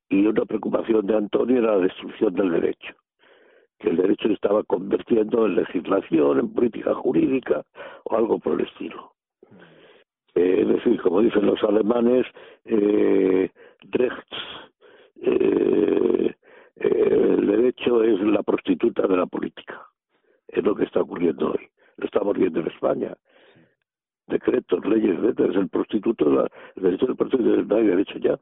Y 0.09 0.27
una 0.27 0.45
preocupación 0.45 1.07
de 1.07 1.17
Antonio 1.17 1.59
era 1.59 1.77
la 1.77 1.85
destrucción 1.85 2.35
del 2.35 2.51
derecho, 2.51 2.95
que 3.79 3.91
el 3.91 3.97
derecho 3.97 4.29
estaba 4.29 4.65
convirtiendo 4.65 5.47
en 5.47 5.55
legislación, 5.55 6.41
en 6.41 6.53
política 6.53 6.95
jurídica 6.95 7.65
o 8.05 8.17
algo 8.17 8.39
por 8.41 8.61
el 8.61 8.67
estilo. 8.67 9.13
Eh, 10.81 10.85
decir, 10.85 11.03
como 11.03 11.21
dicen 11.21 11.47
los 11.47 11.63
alemanes, 11.63 12.27
eh, 12.65 13.51
Rechts, 13.91 14.37
eh, 15.23 16.35
el 16.77 17.47
derecho 17.47 18.03
es 18.03 18.21
la 18.21 18.43
prostituta 18.43 19.07
de 19.07 19.17
la 19.17 19.27
política. 19.27 19.87
Es 20.49 20.65
lo 20.65 20.75
que 20.75 20.85
está 20.85 21.01
ocurriendo 21.01 21.53
hoy. 21.53 21.69
Lo 21.97 22.07
estamos 22.07 22.37
viendo 22.37 22.61
en 22.61 22.67
España 22.69 23.15
decretos, 24.27 24.85
leyes, 24.87 25.19
es 25.19 25.57
el 25.57 25.69
prostituto, 25.69 26.31
la, 26.31 26.49
el 26.77 26.83
derecho 26.85 27.07
del 27.07 27.17
prostituto, 27.17 27.63
no 27.63 27.77
hay 27.77 27.87
derecho 27.87 28.19
ya. 28.19 28.39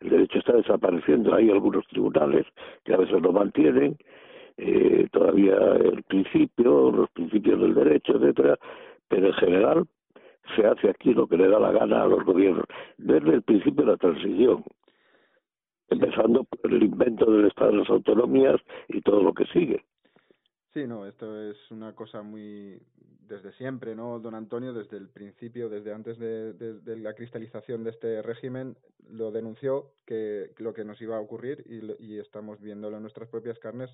El 0.00 0.10
derecho 0.10 0.38
está 0.38 0.52
desapareciendo. 0.52 1.34
Hay 1.34 1.50
algunos 1.50 1.86
tribunales 1.86 2.46
que 2.84 2.92
a 2.92 2.98
veces 2.98 3.20
lo 3.22 3.32
mantienen, 3.32 3.96
eh, 4.58 5.08
todavía 5.10 5.56
el 5.56 6.02
principio, 6.02 6.90
los 6.90 7.08
principios 7.10 7.58
del 7.60 7.74
derecho, 7.74 8.16
etcétera, 8.16 8.58
pero 9.08 9.28
en 9.28 9.32
general 9.32 9.86
se 10.56 10.66
hace 10.66 10.90
aquí 10.90 11.14
lo 11.14 11.26
que 11.26 11.36
le 11.36 11.48
da 11.48 11.58
la 11.58 11.72
gana 11.72 12.02
a 12.02 12.06
los 12.06 12.24
gobiernos, 12.24 12.66
desde 12.98 13.34
el 13.34 13.42
principio 13.42 13.84
de 13.84 13.92
la 13.92 13.96
transición, 13.96 14.64
empezando 15.88 16.44
por 16.44 16.72
el 16.72 16.82
invento 16.82 17.30
del 17.30 17.46
Estado 17.46 17.72
de 17.72 17.76
las 17.78 17.90
autonomías 17.90 18.60
y 18.88 19.00
todo 19.00 19.22
lo 19.22 19.32
que 19.34 19.46
sigue. 19.46 19.84
Sí, 20.72 20.86
no, 20.86 21.06
esto 21.06 21.50
es 21.50 21.70
una 21.70 21.94
cosa 21.94 22.22
muy 22.22 22.80
desde 23.20 23.52
siempre, 23.52 23.94
¿no? 23.94 24.18
Don 24.18 24.34
Antonio, 24.34 24.72
desde 24.72 24.96
el 24.96 25.08
principio, 25.08 25.68
desde 25.68 25.92
antes 25.92 26.18
de, 26.18 26.82
la 26.96 27.14
cristalización 27.14 27.84
de 27.84 27.90
este 27.90 28.22
régimen, 28.22 28.76
lo 29.08 29.30
denunció 29.30 29.92
que 30.06 30.50
lo 30.58 30.72
que 30.74 30.84
nos 30.84 31.00
iba 31.00 31.16
a 31.16 31.20
ocurrir 31.20 31.64
y, 31.66 32.04
y 32.04 32.18
estamos 32.18 32.60
viéndolo 32.60 32.96
en 32.96 33.02
nuestras 33.02 33.28
propias 33.28 33.58
carnes 33.58 33.90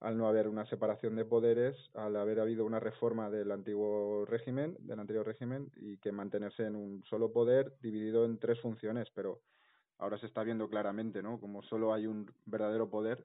al 0.00 0.16
no 0.16 0.28
haber 0.28 0.48
una 0.48 0.64
separación 0.66 1.16
de 1.16 1.24
poderes, 1.24 1.76
al 1.94 2.16
haber 2.16 2.40
habido 2.40 2.64
una 2.64 2.78
reforma 2.78 3.30
del 3.30 3.50
antiguo 3.50 4.24
régimen, 4.26 4.76
del 4.80 5.00
anterior 5.00 5.26
régimen, 5.26 5.70
y 5.76 5.96
que 5.98 6.12
mantenerse 6.12 6.64
en 6.64 6.76
un 6.76 7.02
solo 7.04 7.32
poder 7.32 7.72
dividido 7.82 8.24
en 8.24 8.38
tres 8.38 8.60
funciones, 8.60 9.08
pero 9.14 9.40
ahora 9.98 10.18
se 10.18 10.26
está 10.26 10.44
viendo 10.44 10.68
claramente, 10.68 11.22
¿no? 11.22 11.40
Como 11.40 11.62
solo 11.62 11.92
hay 11.92 12.06
un 12.06 12.30
verdadero 12.46 12.88
poder 12.88 13.24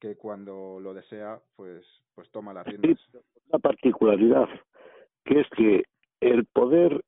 que 0.00 0.16
cuando 0.16 0.78
lo 0.80 0.94
desea, 0.94 1.40
pues, 1.56 1.84
pues 2.14 2.30
toma 2.30 2.54
las 2.54 2.66
riendas. 2.66 2.98
Una 3.50 3.58
particularidad, 3.58 4.48
que 5.24 5.40
es 5.40 5.48
que 5.50 5.82
el 6.20 6.46
poder 6.46 7.04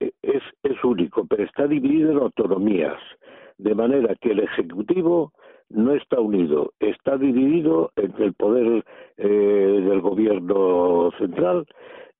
e, 0.00 0.12
es, 0.22 0.42
es 0.62 0.84
único, 0.84 1.24
pero 1.26 1.44
está 1.44 1.66
dividido 1.66 2.10
en 2.12 2.18
autonomías, 2.18 3.00
de 3.56 3.74
manera 3.74 4.14
que 4.16 4.32
el 4.32 4.40
Ejecutivo 4.40 5.32
no 5.70 5.94
está 5.94 6.20
unido, 6.20 6.72
está 6.80 7.16
dividido 7.16 7.92
entre 7.96 8.26
el 8.26 8.34
poder 8.34 8.84
eh, 9.16 9.26
del 9.26 10.00
gobierno 10.00 11.10
central 11.18 11.66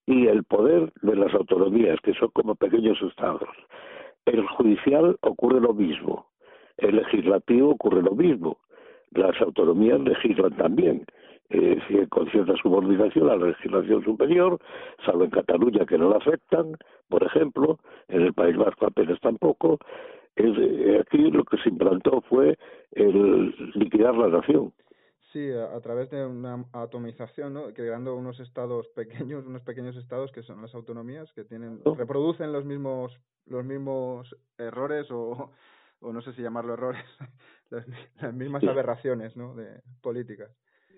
y 0.06 0.26
el 0.26 0.44
poder 0.44 0.92
de 1.02 1.16
las 1.16 1.32
autonomías, 1.34 1.98
que 2.02 2.14
son 2.14 2.28
como 2.32 2.54
pequeños 2.54 3.00
estados. 3.02 3.48
El 4.26 4.46
judicial 4.46 5.16
ocurre 5.20 5.60
lo 5.60 5.74
mismo, 5.74 6.26
el 6.78 6.96
legislativo 6.96 7.70
ocurre 7.70 8.02
lo 8.02 8.12
mismo, 8.12 8.58
las 9.12 9.40
autonomías 9.40 10.00
legislan 10.00 10.56
también, 10.56 11.04
eh, 11.50 11.78
con 12.08 12.28
cierta 12.30 12.54
subordinación 12.56 13.28
a 13.28 13.36
la 13.36 13.46
legislación 13.48 14.02
superior, 14.02 14.58
salvo 15.04 15.24
en 15.24 15.30
Cataluña 15.30 15.86
que 15.86 15.98
no 15.98 16.08
la 16.10 16.16
afectan, 16.16 16.76
por 17.08 17.22
ejemplo, 17.22 17.78
en 18.08 18.22
el 18.22 18.32
País 18.32 18.56
Vasco 18.56 18.86
apenas 18.86 19.20
tampoco. 19.20 19.78
Es, 20.36 20.56
eh, 20.58 21.00
aquí 21.00 21.30
lo 21.30 21.44
que 21.44 21.56
se 21.58 21.68
implantó 21.68 22.20
fue 22.28 22.58
el 22.92 23.54
liquidar 23.74 24.14
la 24.16 24.28
nación. 24.28 24.72
Sí, 25.32 25.50
a, 25.50 25.80
través 25.80 26.10
de 26.10 26.24
una 26.24 26.64
atomización, 26.72 27.54
¿no? 27.54 27.74
creando 27.74 28.14
unos 28.14 28.38
estados 28.38 28.86
pequeños, 28.94 29.44
unos 29.44 29.62
pequeños 29.62 29.96
estados 29.96 30.30
que 30.30 30.44
son 30.44 30.62
las 30.62 30.74
autonomías, 30.76 31.32
que 31.32 31.44
tienen, 31.44 31.80
reproducen 31.96 32.52
los 32.52 32.64
mismos, 32.64 33.20
los 33.46 33.64
mismos 33.64 34.36
errores 34.58 35.10
o, 35.10 35.50
o 36.00 36.12
no 36.12 36.22
sé 36.22 36.32
si 36.34 36.42
llamarlo 36.42 36.74
errores, 36.74 37.04
las, 37.70 38.34
mismas 38.34 38.62
aberraciones 38.62 39.36
¿no? 39.36 39.54
de 39.56 39.82
políticas. 40.02 40.50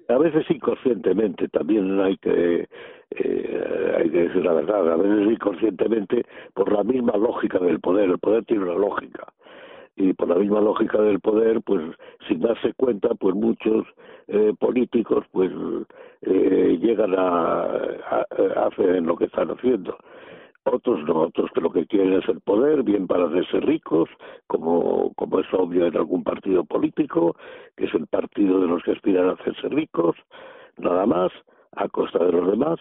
A 0.08 0.18
veces 0.18 0.48
inconscientemente, 0.50 1.48
también 1.48 2.00
hay 2.00 2.16
que, 2.18 2.68
eh, 3.10 3.94
hay 3.98 4.10
que 4.10 4.28
decir 4.28 4.44
la 4.44 4.52
verdad, 4.52 4.92
a 4.92 4.96
veces 4.96 5.32
inconscientemente 5.32 6.24
por 6.54 6.72
la 6.72 6.84
misma 6.84 7.16
lógica 7.16 7.58
del 7.58 7.80
poder, 7.80 8.10
el 8.10 8.18
poder 8.18 8.44
tiene 8.44 8.64
una 8.64 8.74
lógica. 8.74 9.26
y 9.98 10.12
por 10.12 10.28
la 10.28 10.34
misma 10.34 10.60
lógica 10.60 11.00
del 11.00 11.20
poder, 11.20 11.62
pues 11.62 11.80
sin 12.28 12.40
darse 12.40 12.74
cuenta, 12.74 13.14
pues 13.14 13.34
muchos 13.34 13.86
eh, 14.28 14.52
políticos 14.58 15.24
pues 15.32 15.50
eh, 16.20 16.78
llegan 16.80 17.14
a, 17.18 17.62
a, 17.62 18.26
a, 18.56 18.66
hacer 18.66 19.02
lo 19.02 19.16
que 19.16 19.24
están 19.24 19.48
haciendo. 19.50 19.96
Otros 20.68 21.04
no, 21.04 21.22
otros 21.22 21.50
que 21.54 21.60
lo 21.60 21.70
que 21.70 21.86
quieren 21.86 22.14
es 22.14 22.28
el 22.28 22.40
poder, 22.40 22.82
bien 22.82 23.06
para 23.06 23.26
hacerse 23.26 23.60
ricos, 23.60 24.08
como, 24.48 25.12
como 25.14 25.38
es 25.38 25.46
obvio 25.52 25.86
en 25.86 25.96
algún 25.96 26.24
partido 26.24 26.64
político, 26.64 27.36
que 27.76 27.84
es 27.84 27.94
el 27.94 28.08
partido 28.08 28.60
de 28.60 28.66
los 28.66 28.82
que 28.82 28.90
aspiran 28.92 29.28
a 29.28 29.32
hacerse 29.34 29.68
ricos, 29.68 30.16
nada 30.76 31.06
más, 31.06 31.30
a 31.76 31.88
costa 31.88 32.24
de 32.24 32.32
los 32.32 32.50
demás, 32.50 32.80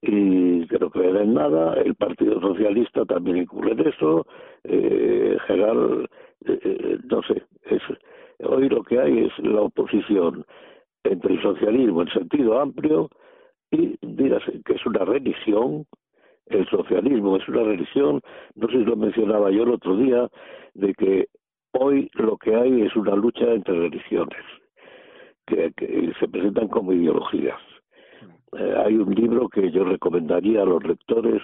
y 0.00 0.66
que 0.66 0.80
no 0.80 0.90
creen 0.90 1.16
en 1.16 1.34
nada. 1.34 1.74
El 1.74 1.94
Partido 1.94 2.40
Socialista 2.40 3.04
también 3.04 3.36
incurre 3.36 3.70
en 3.70 3.86
eso. 3.86 4.26
Eh, 4.64 5.38
general, 5.46 6.10
eh, 6.44 6.58
eh, 6.60 6.98
no 7.04 7.22
sé, 7.22 7.44
es, 7.66 7.82
hoy 8.40 8.68
lo 8.68 8.82
que 8.82 8.98
hay 8.98 9.26
es 9.26 9.38
la 9.38 9.60
oposición 9.60 10.44
entre 11.04 11.34
el 11.34 11.42
socialismo 11.42 12.02
en 12.02 12.08
sentido 12.08 12.60
amplio 12.60 13.10
y 13.70 13.96
dígase 14.02 14.60
que 14.64 14.74
es 14.74 14.86
una 14.86 15.04
religión 15.04 15.86
el 16.46 16.66
socialismo 16.68 17.36
es 17.36 17.48
una 17.48 17.62
religión, 17.62 18.20
no 18.54 18.68
sé 18.68 18.78
si 18.78 18.84
lo 18.84 18.96
mencionaba 18.96 19.50
yo 19.50 19.62
el 19.62 19.70
otro 19.70 19.96
día, 19.96 20.28
de 20.74 20.94
que 20.94 21.28
hoy 21.72 22.10
lo 22.14 22.36
que 22.36 22.54
hay 22.54 22.82
es 22.82 22.94
una 22.96 23.14
lucha 23.14 23.44
entre 23.52 23.74
religiones, 23.74 24.44
que, 25.46 25.72
se 26.18 26.28
presentan 26.28 26.68
como 26.68 26.92
ideologías. 26.92 27.60
Eh, 28.58 28.74
hay 28.84 28.96
un 28.96 29.14
libro 29.14 29.48
que 29.48 29.70
yo 29.70 29.84
recomendaría 29.84 30.62
a 30.62 30.66
los 30.66 30.82
lectores 30.84 31.42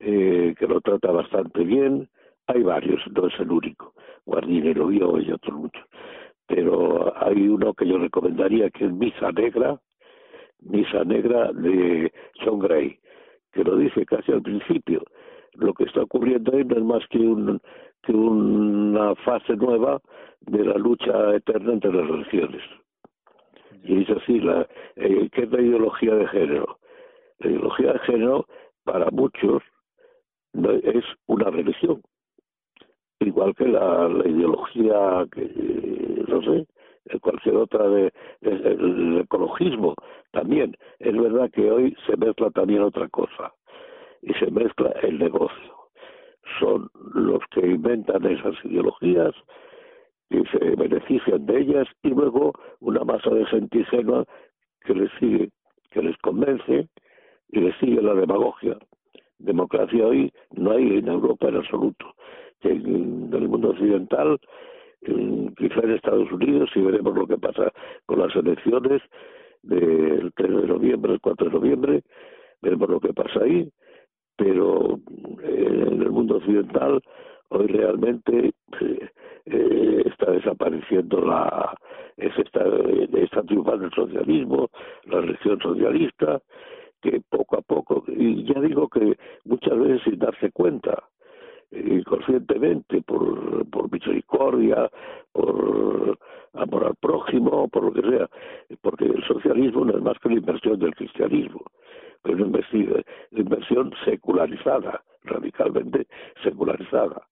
eh, 0.00 0.54
que 0.58 0.66
lo 0.66 0.80
trata 0.80 1.12
bastante 1.12 1.62
bien, 1.62 2.08
hay 2.46 2.62
varios, 2.62 3.00
no 3.12 3.28
es 3.28 3.38
el 3.38 3.50
único, 3.50 3.94
Guardini 4.26 4.74
lo 4.74 4.88
vio 4.88 5.20
y 5.20 5.30
otros 5.30 5.56
muchos, 5.56 5.84
pero 6.46 7.12
hay 7.24 7.46
uno 7.46 7.74
que 7.74 7.86
yo 7.86 7.98
recomendaría 7.98 8.70
que 8.70 8.86
es 8.86 8.92
Misa 8.92 9.30
Negra, 9.30 9.78
Misa 10.60 11.04
Negra 11.04 11.52
de 11.52 12.12
John 12.42 12.58
Gray 12.58 12.98
que 13.52 13.64
lo 13.64 13.76
dice 13.76 14.04
casi 14.06 14.32
al 14.32 14.42
principio. 14.42 15.02
Lo 15.54 15.74
que 15.74 15.84
está 15.84 16.02
ocurriendo 16.02 16.52
ahí 16.52 16.64
no 16.64 16.76
es 16.76 16.82
más 16.84 17.06
que, 17.08 17.18
un, 17.18 17.60
que 18.02 18.12
una 18.12 19.14
fase 19.16 19.56
nueva 19.56 20.00
de 20.40 20.64
la 20.64 20.74
lucha 20.74 21.34
eterna 21.34 21.72
entre 21.72 21.92
las 21.92 22.08
religiones. 22.08 22.62
Y 23.82 24.02
es 24.02 24.10
así, 24.10 24.40
la, 24.40 24.66
eh, 24.96 25.28
¿qué 25.32 25.42
es 25.42 25.50
la 25.50 25.60
ideología 25.60 26.14
de 26.14 26.28
género? 26.28 26.78
La 27.38 27.50
ideología 27.50 27.92
de 27.94 27.98
género, 28.00 28.46
para 28.84 29.10
muchos, 29.10 29.62
es 30.82 31.04
una 31.26 31.50
religión. 31.50 32.02
Igual 33.20 33.54
que 33.54 33.66
la, 33.66 34.08
la 34.08 34.28
ideología, 34.28 35.26
que 35.32 36.24
no 36.28 36.42
sé, 36.42 36.66
cualquier 37.20 37.56
otra 37.56 37.88
de, 37.88 38.12
el 38.42 39.20
ecologismo 39.20 39.94
también. 40.32 40.76
Es 40.98 41.16
verdad 41.16 41.50
que 41.50 41.70
hoy 41.70 41.96
se 42.06 42.16
mezcla 42.16 42.50
también 42.50 42.82
otra 42.82 43.08
cosa 43.08 43.52
y 44.22 44.32
se 44.34 44.50
mezcla 44.50 44.90
el 45.02 45.18
negocio. 45.18 45.74
Son 46.58 46.88
los 47.14 47.40
que 47.50 47.60
inventan 47.60 48.24
esas 48.26 48.54
ideologías 48.64 49.34
y 50.30 50.44
se 50.46 50.76
benefician 50.76 51.46
de 51.46 51.60
ellas 51.60 51.88
y 52.02 52.10
luego 52.10 52.52
una 52.80 53.04
masa 53.04 53.30
de 53.30 53.44
gente 53.46 53.78
ingenua 53.78 54.24
que 54.84 54.94
les 54.94 55.10
sigue 55.18 55.50
que 55.90 56.02
les 56.02 56.16
convence 56.18 56.88
y 57.48 57.60
les 57.60 57.76
sigue 57.78 58.00
la 58.00 58.14
demagogia. 58.14 58.78
Democracia 59.38 60.06
hoy 60.06 60.32
no 60.52 60.72
hay 60.72 60.98
en 60.98 61.08
Europa 61.08 61.48
en 61.48 61.56
absoluto. 61.56 62.14
En 62.62 63.30
el 63.32 63.48
mundo 63.48 63.70
occidental 63.70 64.38
quizá 65.56 65.80
en 65.82 65.90
Estados 65.92 66.30
Unidos 66.32 66.70
y 66.74 66.80
veremos 66.80 67.14
lo 67.14 67.26
que 67.26 67.38
pasa 67.38 67.72
con 68.06 68.18
las 68.18 68.34
elecciones 68.36 69.02
del 69.62 70.32
3 70.34 70.50
de 70.50 70.66
noviembre, 70.66 71.14
el 71.14 71.20
4 71.20 71.46
de 71.46 71.52
noviembre, 71.52 72.02
veremos 72.62 72.88
lo 72.88 73.00
que 73.00 73.12
pasa 73.12 73.40
ahí, 73.42 73.70
pero 74.36 74.98
eh, 75.42 75.86
en 75.92 76.02
el 76.02 76.10
mundo 76.10 76.36
occidental 76.36 77.00
hoy 77.50 77.66
realmente 77.66 78.52
eh, 78.80 79.10
eh, 79.46 80.02
está 80.06 80.30
desapareciendo 80.30 81.20
la 81.20 81.74
está, 82.16 82.64
está 83.14 83.42
triunfando 83.42 83.86
el 83.86 83.92
socialismo, 83.92 84.68
la 85.04 85.20
religión 85.20 85.58
socialista, 85.60 86.40
que 87.00 87.20
poco 87.30 87.58
a 87.58 87.62
poco, 87.62 88.04
y 88.08 88.44
ya 88.44 88.60
digo 88.60 88.88
que 88.88 89.16
muchas 89.44 89.78
veces 89.78 90.02
sin 90.04 90.18
darse 90.18 90.50
cuenta, 90.52 91.02
inconscientemente, 91.72 93.02
por, 93.02 93.68
por 93.70 93.90
misericordia, 93.92 94.90
por 95.32 96.18
amor 96.54 96.86
al 96.86 96.96
prójimo, 96.96 97.68
por 97.68 97.84
lo 97.84 97.92
que 97.92 98.08
sea, 98.08 98.28
porque 98.82 99.04
el 99.04 99.22
socialismo 99.24 99.84
no 99.84 99.96
es 99.96 100.02
más 100.02 100.18
que 100.18 100.30
la 100.30 100.36
inversión 100.36 100.78
del 100.78 100.94
cristianismo, 100.94 101.62
es 102.24 102.34
una 102.34 102.58
inversión 103.32 103.92
secularizada, 104.04 105.02
radicalmente 105.24 106.06
secularizada. 106.42 107.26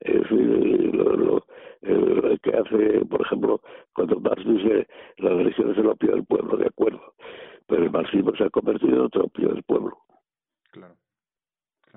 Es 0.00 0.30
lo, 0.30 1.16
lo, 1.16 1.44
el 1.80 2.38
que 2.40 2.50
hace, 2.50 3.04
por 3.06 3.22
ejemplo, 3.22 3.60
cuando 3.94 4.20
Marx 4.20 4.44
dice 4.44 4.86
la 5.18 5.30
religión 5.30 5.70
es 5.70 5.78
el 5.78 5.86
opio 5.86 6.10
del 6.12 6.24
pueblo, 6.26 6.58
de 6.58 6.66
acuerdo, 6.66 7.14
pero 7.66 7.84
el 7.84 7.90
marxismo 7.90 8.32
se 8.36 8.44
ha 8.44 8.50
convertido 8.50 8.96
en 8.96 9.00
otro 9.02 9.24
opio 9.24 9.48
del 9.48 9.62
pueblo. 9.62 9.96
Claro 10.70 10.96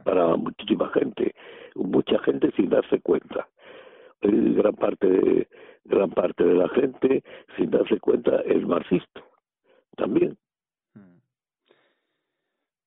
para 0.04 0.36
muchísima 0.36 0.90
gente, 0.90 1.34
mucha 1.76 2.20
gente 2.20 2.52
sin 2.56 2.70
darse 2.70 3.00
cuenta. 3.02 3.48
Y 4.22 4.54
gran 4.54 4.76
parte 4.76 5.08
de, 5.08 5.48
gran 5.86 6.10
parte 6.12 6.44
de 6.44 6.54
la 6.54 6.70
gente 6.70 7.24
sin 7.58 7.72
darse 7.72 8.00
cuenta 8.00 8.42
es 8.42 8.66
marxista 8.66 9.22
también. 9.96 10.38
Hmm. 10.94 11.20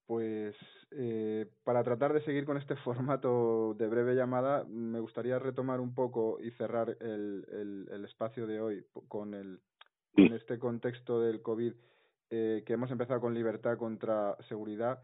Pues 0.07 0.57
eh, 0.92 1.46
para 1.64 1.83
tratar 1.83 2.12
de 2.12 2.22
seguir 2.22 2.44
con 2.44 2.57
este 2.57 2.77
formato 2.85 3.75
de 3.75 3.88
breve 3.88 4.14
llamada, 4.14 4.64
me 4.64 5.01
gustaría 5.01 5.38
retomar 5.38 5.81
un 5.81 5.94
poco 5.94 6.38
y 6.40 6.51
cerrar 6.53 6.96
el, 7.01 7.44
el, 7.51 7.88
el 7.90 8.05
espacio 8.05 8.46
de 8.46 8.61
hoy 8.61 8.85
con, 9.09 9.35
el, 9.35 9.61
con 10.14 10.33
este 10.33 10.59
contexto 10.59 11.20
del 11.20 11.42
COVID, 11.42 11.72
eh, 12.31 12.62
que 12.66 12.72
hemos 12.72 12.90
empezado 12.90 13.20
con 13.20 13.35
libertad 13.35 13.77
contra 13.77 14.37
seguridad 14.48 15.03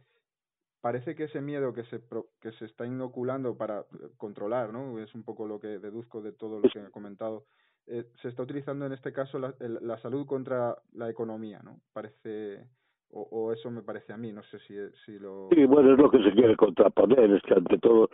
parece 0.81 1.15
que 1.15 1.25
ese 1.25 1.41
miedo 1.41 1.73
que 1.73 1.85
se, 1.85 2.01
que 2.41 2.53
se 2.53 2.67
está 2.67 2.87
inoculando 2.87 3.57
para 3.57 3.81
eh, 3.81 4.09
controlar, 4.17 4.73
¿no? 4.73 4.99
Es 4.99 5.15
un 5.15 5.25
poco 5.25 5.47
lo 5.47 5.59
que 5.61 5.79
deduzco 5.79 6.23
de 6.23 6.33
todo 6.33 6.61
lo 6.61 6.69
que 6.69 6.79
he 6.79 6.91
comentado. 6.91 7.45
Eh, 7.87 8.05
se 8.21 8.29
está 8.29 8.43
utilizando 8.43 8.87
en 8.87 8.93
este 8.93 9.13
caso 9.13 9.39
la, 9.39 9.55
la, 9.59 9.99
salud 9.99 10.27
contra 10.27 10.77
la 10.93 11.09
economía, 11.09 11.61
¿no? 11.65 11.81
Parece, 11.93 12.67
o, 13.11 13.23
o, 13.23 13.53
eso 13.53 13.71
me 13.71 13.83
parece 13.83 14.13
a 14.13 14.19
mí, 14.19 14.31
no 14.31 14.43
sé 14.45 14.59
si, 14.61 14.75
si 15.05 15.19
lo... 15.19 15.49
Sí, 15.53 15.65
bueno, 15.65 15.93
es 15.93 15.99
lo 15.99 16.11
que 16.11 16.23
se 16.23 16.33
quiere 16.33 16.55
contraponer, 16.55 17.31
es 17.31 17.43
que 17.43 17.55
ante 17.55 17.79
todo, 17.79 18.11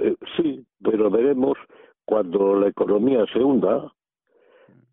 eh, 0.00 0.16
sí, 0.36 0.64
pero 0.82 1.10
veremos 1.10 1.56
cuando 2.04 2.60
la 2.60 2.68
economía 2.68 3.24
se 3.32 3.38
hunda 3.38 3.90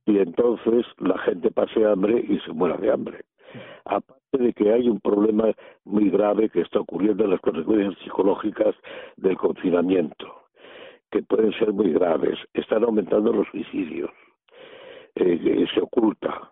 y 0.05 0.19
entonces 0.19 0.85
la 0.99 1.17
gente 1.19 1.51
pase 1.51 1.85
hambre 1.85 2.25
y 2.27 2.39
se 2.39 2.53
muera 2.53 2.77
de 2.77 2.91
hambre. 2.91 3.25
Aparte 3.85 4.22
de 4.37 4.53
que 4.53 4.71
hay 4.71 4.89
un 4.89 4.99
problema 4.99 5.51
muy 5.85 6.09
grave 6.09 6.49
que 6.49 6.61
está 6.61 6.79
ocurriendo 6.79 7.23
en 7.23 7.31
las 7.31 7.41
consecuencias 7.41 7.95
psicológicas 8.03 8.75
del 9.17 9.37
confinamiento, 9.37 10.43
que 11.11 11.21
pueden 11.23 11.51
ser 11.53 11.73
muy 11.73 11.91
graves. 11.93 12.39
Están 12.53 12.83
aumentando 12.83 13.31
los 13.31 13.47
suicidios. 13.49 14.09
Eh, 15.15 15.65
se 15.73 15.79
oculta, 15.79 16.51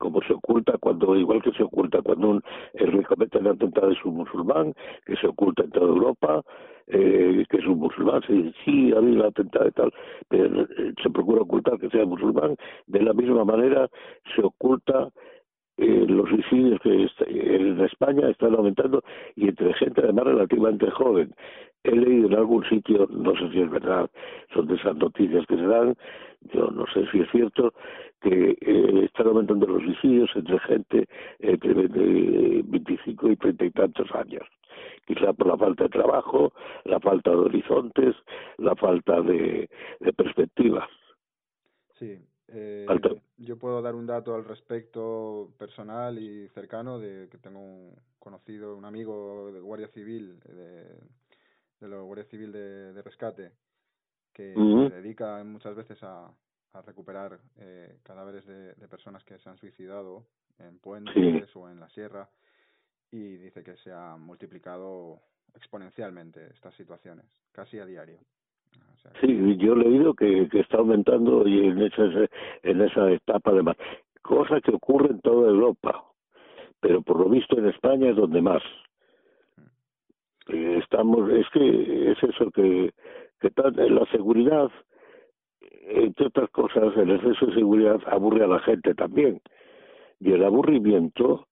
como 0.00 0.20
se 0.22 0.32
oculta 0.34 0.76
cuando, 0.78 1.16
igual 1.16 1.42
que 1.42 1.52
se 1.52 1.62
oculta 1.62 2.00
cuando 2.02 2.28
un, 2.28 2.42
el 2.74 2.90
que 2.90 3.04
comete 3.04 3.38
el 3.38 3.46
atentado 3.46 3.90
es 3.90 4.04
un 4.04 4.16
musulmán, 4.16 4.74
que 5.06 5.16
se 5.16 5.26
oculta 5.26 5.62
en 5.62 5.70
toda 5.70 5.86
Europa, 5.86 6.42
eh, 6.86 7.44
que 7.48 7.56
es 7.58 7.66
un 7.66 7.78
musulmán, 7.78 8.22
se 8.26 8.32
dice, 8.32 8.54
sí, 8.64 8.92
ha 8.92 8.98
habido 8.98 9.26
atentado 9.26 9.68
y 9.68 9.72
tal, 9.72 9.92
pero 10.28 10.62
eh, 10.62 10.92
se 11.02 11.10
procura 11.10 11.42
ocultar 11.42 11.78
que 11.78 11.88
sea 11.90 12.04
musulmán, 12.04 12.56
de 12.86 13.02
la 13.02 13.12
misma 13.12 13.44
manera 13.44 13.88
se 14.34 14.42
oculta 14.42 15.10
eh, 15.80 16.04
los 16.06 16.28
suicidios 16.28 16.78
que 16.82 17.08
en 17.26 17.80
España 17.80 18.28
están 18.28 18.54
aumentando 18.54 19.02
y 19.34 19.48
entre 19.48 19.72
gente 19.74 20.02
además 20.02 20.26
relativamente 20.26 20.90
joven. 20.90 21.34
He 21.84 21.96
leído 21.96 22.28
en 22.28 22.34
algún 22.34 22.62
sitio, 22.68 23.08
no 23.10 23.34
sé 23.34 23.50
si 23.50 23.62
es 23.62 23.70
verdad, 23.70 24.10
son 24.52 24.66
de 24.66 24.74
esas 24.74 24.94
noticias 24.96 25.46
que 25.46 25.56
se 25.56 25.66
dan, 25.66 25.96
yo 26.52 26.70
no 26.70 26.84
sé 26.92 27.06
si 27.10 27.20
es 27.20 27.30
cierto, 27.30 27.72
que 28.20 28.58
eh, 28.60 29.04
están 29.06 29.28
aumentando 29.28 29.66
los 29.66 29.82
suicidios 29.82 30.28
entre 30.34 30.58
gente 30.58 31.08
entre 31.38 31.72
25 31.72 33.30
y 33.30 33.36
30 33.36 33.64
y 33.64 33.70
tantos 33.70 34.14
años. 34.14 34.46
Quizá 35.06 35.32
por 35.32 35.46
la 35.46 35.56
falta 35.56 35.84
de 35.84 35.88
trabajo, 35.88 36.52
la 36.84 37.00
falta 37.00 37.30
de 37.30 37.36
horizontes, 37.38 38.16
la 38.58 38.76
falta 38.76 39.22
de, 39.22 39.70
de 40.00 40.12
perspectivas. 40.12 40.90
Sí, 41.94 42.18
eh, 42.52 42.86
yo 43.38 43.58
puedo 43.58 43.80
dar 43.82 43.94
un 43.94 44.06
dato 44.06 44.34
al 44.34 44.44
respecto 44.44 45.52
personal 45.58 46.18
y 46.18 46.48
cercano 46.48 46.98
de 46.98 47.28
que 47.28 47.38
tengo 47.38 47.60
un 47.60 47.94
conocido, 48.18 48.76
un 48.76 48.84
amigo 48.84 49.50
de 49.52 49.60
Guardia 49.60 49.88
Civil, 49.88 50.38
de, 50.40 50.84
de 51.80 51.88
la 51.88 52.00
Guardia 52.00 52.26
Civil 52.26 52.52
de, 52.52 52.92
de 52.92 53.02
Rescate, 53.02 53.52
que 54.32 54.54
se 54.54 54.94
dedica 54.96 55.42
muchas 55.44 55.74
veces 55.74 56.02
a, 56.02 56.30
a 56.72 56.82
recuperar 56.82 57.38
eh, 57.58 57.98
cadáveres 58.02 58.46
de, 58.46 58.74
de, 58.74 58.88
personas 58.88 59.24
que 59.24 59.38
se 59.38 59.48
han 59.48 59.56
suicidado 59.58 60.24
en 60.58 60.78
puentes 60.78 61.56
o 61.56 61.68
en 61.68 61.80
la 61.80 61.88
sierra 61.90 62.28
y 63.10 63.36
dice 63.36 63.62
que 63.64 63.76
se 63.78 63.92
ha 63.92 64.16
multiplicado 64.16 65.20
exponencialmente 65.54 66.46
estas 66.54 66.74
situaciones, 66.74 67.26
casi 67.52 67.78
a 67.78 67.86
diario. 67.86 68.18
sí, 69.20 69.56
yo 69.56 69.72
he 69.72 69.76
leído 69.76 70.14
que, 70.14 70.48
que 70.48 70.60
está 70.60 70.78
aumentando 70.78 71.46
y 71.46 71.66
en 71.66 71.82
esa, 71.82 72.04
en 72.62 72.80
esa 72.82 73.10
etapa 73.10 73.52
de 73.52 73.62
más. 73.62 73.76
Cosa 74.22 74.60
que 74.60 74.72
ocurre 74.72 75.10
en 75.10 75.20
toda 75.20 75.50
Europa, 75.50 76.04
pero 76.80 77.02
por 77.02 77.20
lo 77.20 77.28
visto 77.28 77.58
en 77.58 77.68
España 77.68 78.10
es 78.10 78.16
donde 78.16 78.42
más. 78.42 78.62
Eh, 80.48 80.78
estamos, 80.82 81.30
es 81.30 81.48
que 81.50 82.12
es 82.12 82.22
eso 82.22 82.50
que, 82.50 82.92
que 83.40 83.50
la 83.88 84.04
seguridad 84.06 84.70
entre 85.90 86.26
otras 86.26 86.50
cosas, 86.50 86.96
el 86.96 87.10
exceso 87.10 87.46
de 87.46 87.54
seguridad 87.54 88.00
aburre 88.06 88.44
a 88.44 88.48
la 88.48 88.60
gente 88.60 88.94
también. 88.94 89.40
Y 90.20 90.32
el 90.32 90.44
aburrimiento 90.44 91.46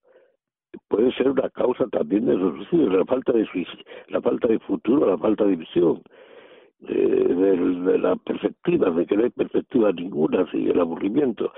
puede 0.89 1.13
ser 1.13 1.31
una 1.31 1.49
causa 1.51 1.87
también 1.89 2.27
de 2.27 2.37
los 2.37 2.57
suicidios, 2.57 2.95
la 2.95 3.05
falta 3.05 3.33
de 3.33 3.47
la 4.09 4.21
falta 4.21 4.49
de 4.49 4.59
futuro, 4.61 5.07
la 5.07 5.19
falta 5.19 5.45
de 5.45 5.57
visión, 5.57 6.03
de, 6.81 7.99
la 7.99 8.17
perspectiva, 8.17 8.91
de 8.91 9.07
que 9.07 9.17
no 9.17 9.25
hay 9.25 9.31
perspectiva 9.31 9.93
ninguna, 9.93 10.51
sí, 10.51 10.69
el 10.69 10.81
aburrimiento. 10.81 11.53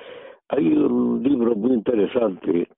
Hay 0.48 0.66
un 0.72 1.22
libro 1.22 1.54
muy 1.54 1.72
interesante 1.72 2.68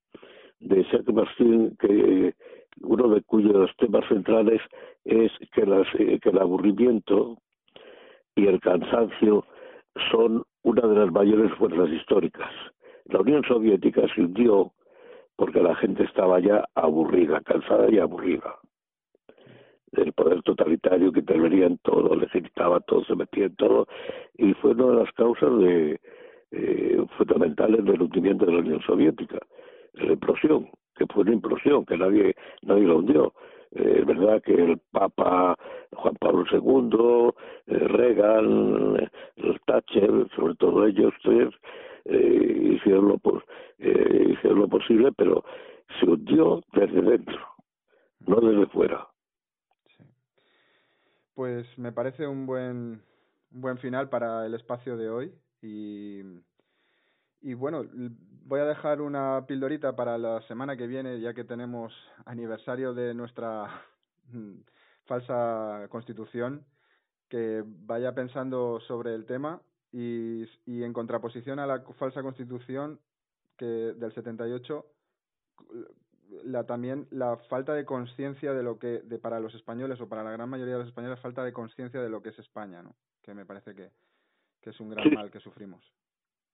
de 0.59 0.83
Jacques 0.83 1.13
Martin 1.13 1.75
que 1.77 2.33
uno 2.81 3.07
de 3.09 3.21
cuyos 3.21 3.69
temas 3.77 4.07
centrales 4.07 4.61
es 5.05 5.31
que, 5.53 5.65
las, 5.65 5.87
que 5.91 6.29
el 6.29 6.39
aburrimiento 6.39 7.37
y 8.35 8.47
el 8.47 8.59
cansancio 8.59 9.45
son 10.11 10.43
una 10.63 10.87
de 10.87 10.95
las 10.95 11.11
mayores 11.11 11.51
fuerzas 11.53 11.89
históricas. 11.89 12.49
La 13.05 13.19
Unión 13.19 13.43
Soviética 13.43 14.01
se 14.13 14.21
hundió 14.21 14.71
porque 15.35 15.61
la 15.61 15.75
gente 15.75 16.03
estaba 16.03 16.39
ya 16.39 16.63
aburrida, 16.75 17.41
cansada 17.41 17.91
y 17.91 17.99
aburrida 17.99 18.55
del 19.93 20.13
poder 20.13 20.41
totalitario 20.43 21.11
que 21.11 21.19
intervenía 21.21 21.67
en 21.67 21.77
todo, 21.79 22.15
le 22.15 22.27
gritaba 22.27 22.79
todo, 22.81 23.03
se 23.05 23.15
metía 23.15 23.45
en 23.45 23.55
todo, 23.55 23.87
y 24.37 24.53
fue 24.55 24.71
una 24.71 24.87
de 24.87 24.95
las 25.03 25.11
causas 25.13 25.57
de, 25.59 25.99
eh, 26.51 27.05
fundamentales 27.17 27.83
del 27.85 28.01
hundimiento 28.01 28.45
de 28.45 28.53
la 28.53 28.59
Unión 28.59 28.81
Soviética, 28.81 29.39
la 29.93 30.13
implosión, 30.13 30.69
que 30.95 31.05
fue 31.07 31.23
una 31.23 31.33
implosión, 31.33 31.85
que 31.85 31.97
nadie, 31.97 32.35
nadie 32.61 32.87
la 32.87 32.95
hundió. 32.95 33.33
Eh, 33.75 33.97
es 33.99 34.05
verdad 34.05 34.41
que 34.43 34.53
el 34.53 34.77
Papa 34.91 35.55
Juan 35.93 36.15
Pablo 36.19 36.45
II, 36.51 37.31
eh, 37.67 37.87
Reagan, 37.87 39.09
el 39.37 39.59
Thatcher, 39.65 40.27
sobre 40.35 40.55
todo 40.55 40.85
ellos 40.85 41.13
tres, 41.23 41.49
hicieron, 42.05 43.07
lo, 43.07 43.21
eh, 43.79 44.33
hicieron 44.33 44.59
lo 44.59 44.67
posible, 44.67 45.11
pero 45.17 45.43
se 45.99 46.05
hundió 46.05 46.61
desde 46.73 47.01
dentro, 47.01 47.39
no 48.27 48.35
desde 48.41 48.65
fuera. 48.67 49.07
Pues 51.33 51.65
me 51.77 51.91
parece 51.91 52.27
un 52.27 52.45
buen, 52.45 53.03
un 53.51 53.61
buen 53.61 53.77
final 53.77 54.09
para 54.09 54.45
el 54.45 54.53
espacio 54.53 54.97
de 54.97 55.09
hoy 55.09 55.33
y 55.61 56.21
y 57.43 57.55
bueno, 57.55 57.85
voy 58.45 58.61
a 58.61 58.65
dejar 58.65 59.01
una 59.01 59.45
pildorita 59.45 59.97
para 59.97 60.17
la 60.17 60.41
semana 60.43 60.77
que 60.77 60.87
viene, 60.87 61.19
ya 61.19 61.33
que 61.33 61.43
tenemos 61.43 61.93
aniversario 62.25 62.93
de 62.93 63.13
nuestra 63.13 63.65
mm, 64.31 64.61
falsa 65.03 65.87
constitución, 65.89 66.65
que 67.27 67.61
vaya 67.65 68.15
pensando 68.15 68.79
sobre 68.87 69.13
el 69.13 69.25
tema 69.25 69.61
y, 69.91 70.45
y 70.65 70.83
en 70.83 70.93
contraposición 70.93 71.59
a 71.59 71.67
la 71.67 71.81
falsa 71.99 72.21
constitución 72.21 72.97
que 73.57 73.65
del 73.65 74.13
78 74.13 74.85
la 76.43 76.65
también 76.65 77.07
la 77.11 77.37
falta 77.49 77.73
de 77.73 77.85
conciencia 77.85 78.53
de 78.53 78.63
lo 78.63 78.79
que 78.79 78.99
de 78.99 79.19
para 79.19 79.39
los 79.39 79.53
españoles 79.55 79.99
o 80.01 80.07
para 80.07 80.23
la 80.23 80.31
gran 80.31 80.49
mayoría 80.49 80.73
de 80.73 80.79
los 80.79 80.89
españoles 80.89 81.19
falta 81.19 81.43
de 81.43 81.53
conciencia 81.53 82.01
de 82.01 82.09
lo 82.09 82.21
que 82.21 82.29
es 82.29 82.39
España, 82.39 82.81
¿no? 82.81 82.95
Que 83.21 83.33
me 83.33 83.45
parece 83.45 83.75
que, 83.75 83.89
que 84.61 84.71
es 84.71 84.79
un 84.79 84.89
gran 84.89 85.13
mal 85.13 85.31
que 85.31 85.39
sufrimos. 85.39 85.83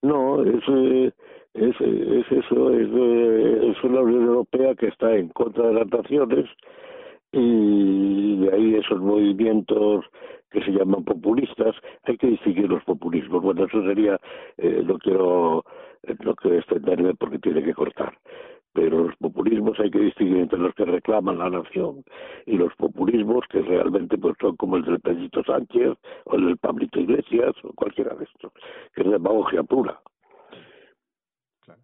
No, 0.02 0.42
es, 0.42 0.62
es, 1.54 1.80
es 1.80 2.32
eso, 2.32 2.70
es, 2.72 2.88
es 2.88 3.84
una 3.84 4.00
Unión 4.00 4.24
Europea 4.24 4.74
que 4.74 4.88
está 4.88 5.14
en 5.14 5.28
contra 5.28 5.68
de 5.68 5.74
las 5.74 5.86
naciones 5.88 6.48
y 7.32 8.40
de 8.40 8.52
ahí 8.52 8.74
esos 8.76 9.00
movimientos 9.00 10.06
que 10.50 10.64
se 10.64 10.72
llaman 10.72 11.04
populistas, 11.04 11.76
hay 12.04 12.16
que 12.16 12.26
distinguir 12.26 12.68
los 12.68 12.82
populismos. 12.84 13.42
Bueno, 13.42 13.66
eso 13.66 13.84
sería, 13.84 14.18
eh, 14.56 14.82
no 14.84 14.98
quiero, 14.98 15.64
no 16.24 16.34
quiero 16.34 16.56
extenderme 16.56 17.14
porque 17.14 17.38
tiene 17.38 17.62
que 17.62 17.74
cortar 17.74 18.18
pero 18.72 19.04
los 19.04 19.16
populismos 19.16 19.78
hay 19.80 19.90
que 19.90 19.98
distinguir 19.98 20.38
entre 20.38 20.58
los 20.58 20.74
que 20.74 20.84
reclaman 20.84 21.38
la 21.38 21.50
nación 21.50 22.04
y 22.46 22.56
los 22.56 22.74
populismos 22.76 23.44
que 23.50 23.62
realmente 23.62 24.16
pues 24.16 24.36
son 24.40 24.56
como 24.56 24.76
el 24.76 24.84
del 24.84 25.00
Pedrito 25.00 25.42
Sánchez 25.44 25.98
o 26.24 26.36
el 26.36 26.46
del 26.46 26.58
Pablito 26.58 27.00
Iglesias 27.00 27.54
o 27.64 27.72
cualquiera 27.72 28.14
de 28.14 28.24
estos, 28.24 28.52
que 28.94 29.02
es 29.02 29.10
demagogia 29.10 29.62
pura. 29.62 30.00
Claro. 31.60 31.80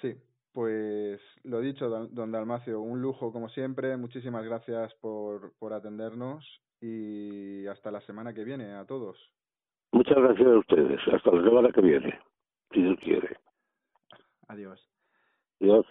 Sí, 0.00 0.14
pues 0.52 1.20
lo 1.44 1.60
dicho, 1.60 1.88
don 1.88 2.32
Dalmacio, 2.32 2.80
un 2.80 3.00
lujo 3.00 3.32
como 3.32 3.48
siempre, 3.48 3.96
muchísimas 3.96 4.44
gracias 4.44 4.94
por, 5.00 5.52
por 5.58 5.72
atendernos 5.72 6.60
y 6.80 7.66
hasta 7.66 7.90
la 7.90 8.00
semana 8.02 8.34
que 8.34 8.44
viene 8.44 8.72
a 8.72 8.84
todos. 8.84 9.16
Muchas 9.92 10.16
gracias 10.16 10.48
a 10.48 10.58
ustedes, 10.58 11.00
hasta 11.12 11.30
la 11.30 11.42
semana 11.42 11.70
que 11.70 11.80
viene, 11.80 12.18
si 12.72 12.82
Dios 12.82 12.98
quiere. 13.00 13.36
Adiós. 14.48 14.91
Yes 15.62 15.84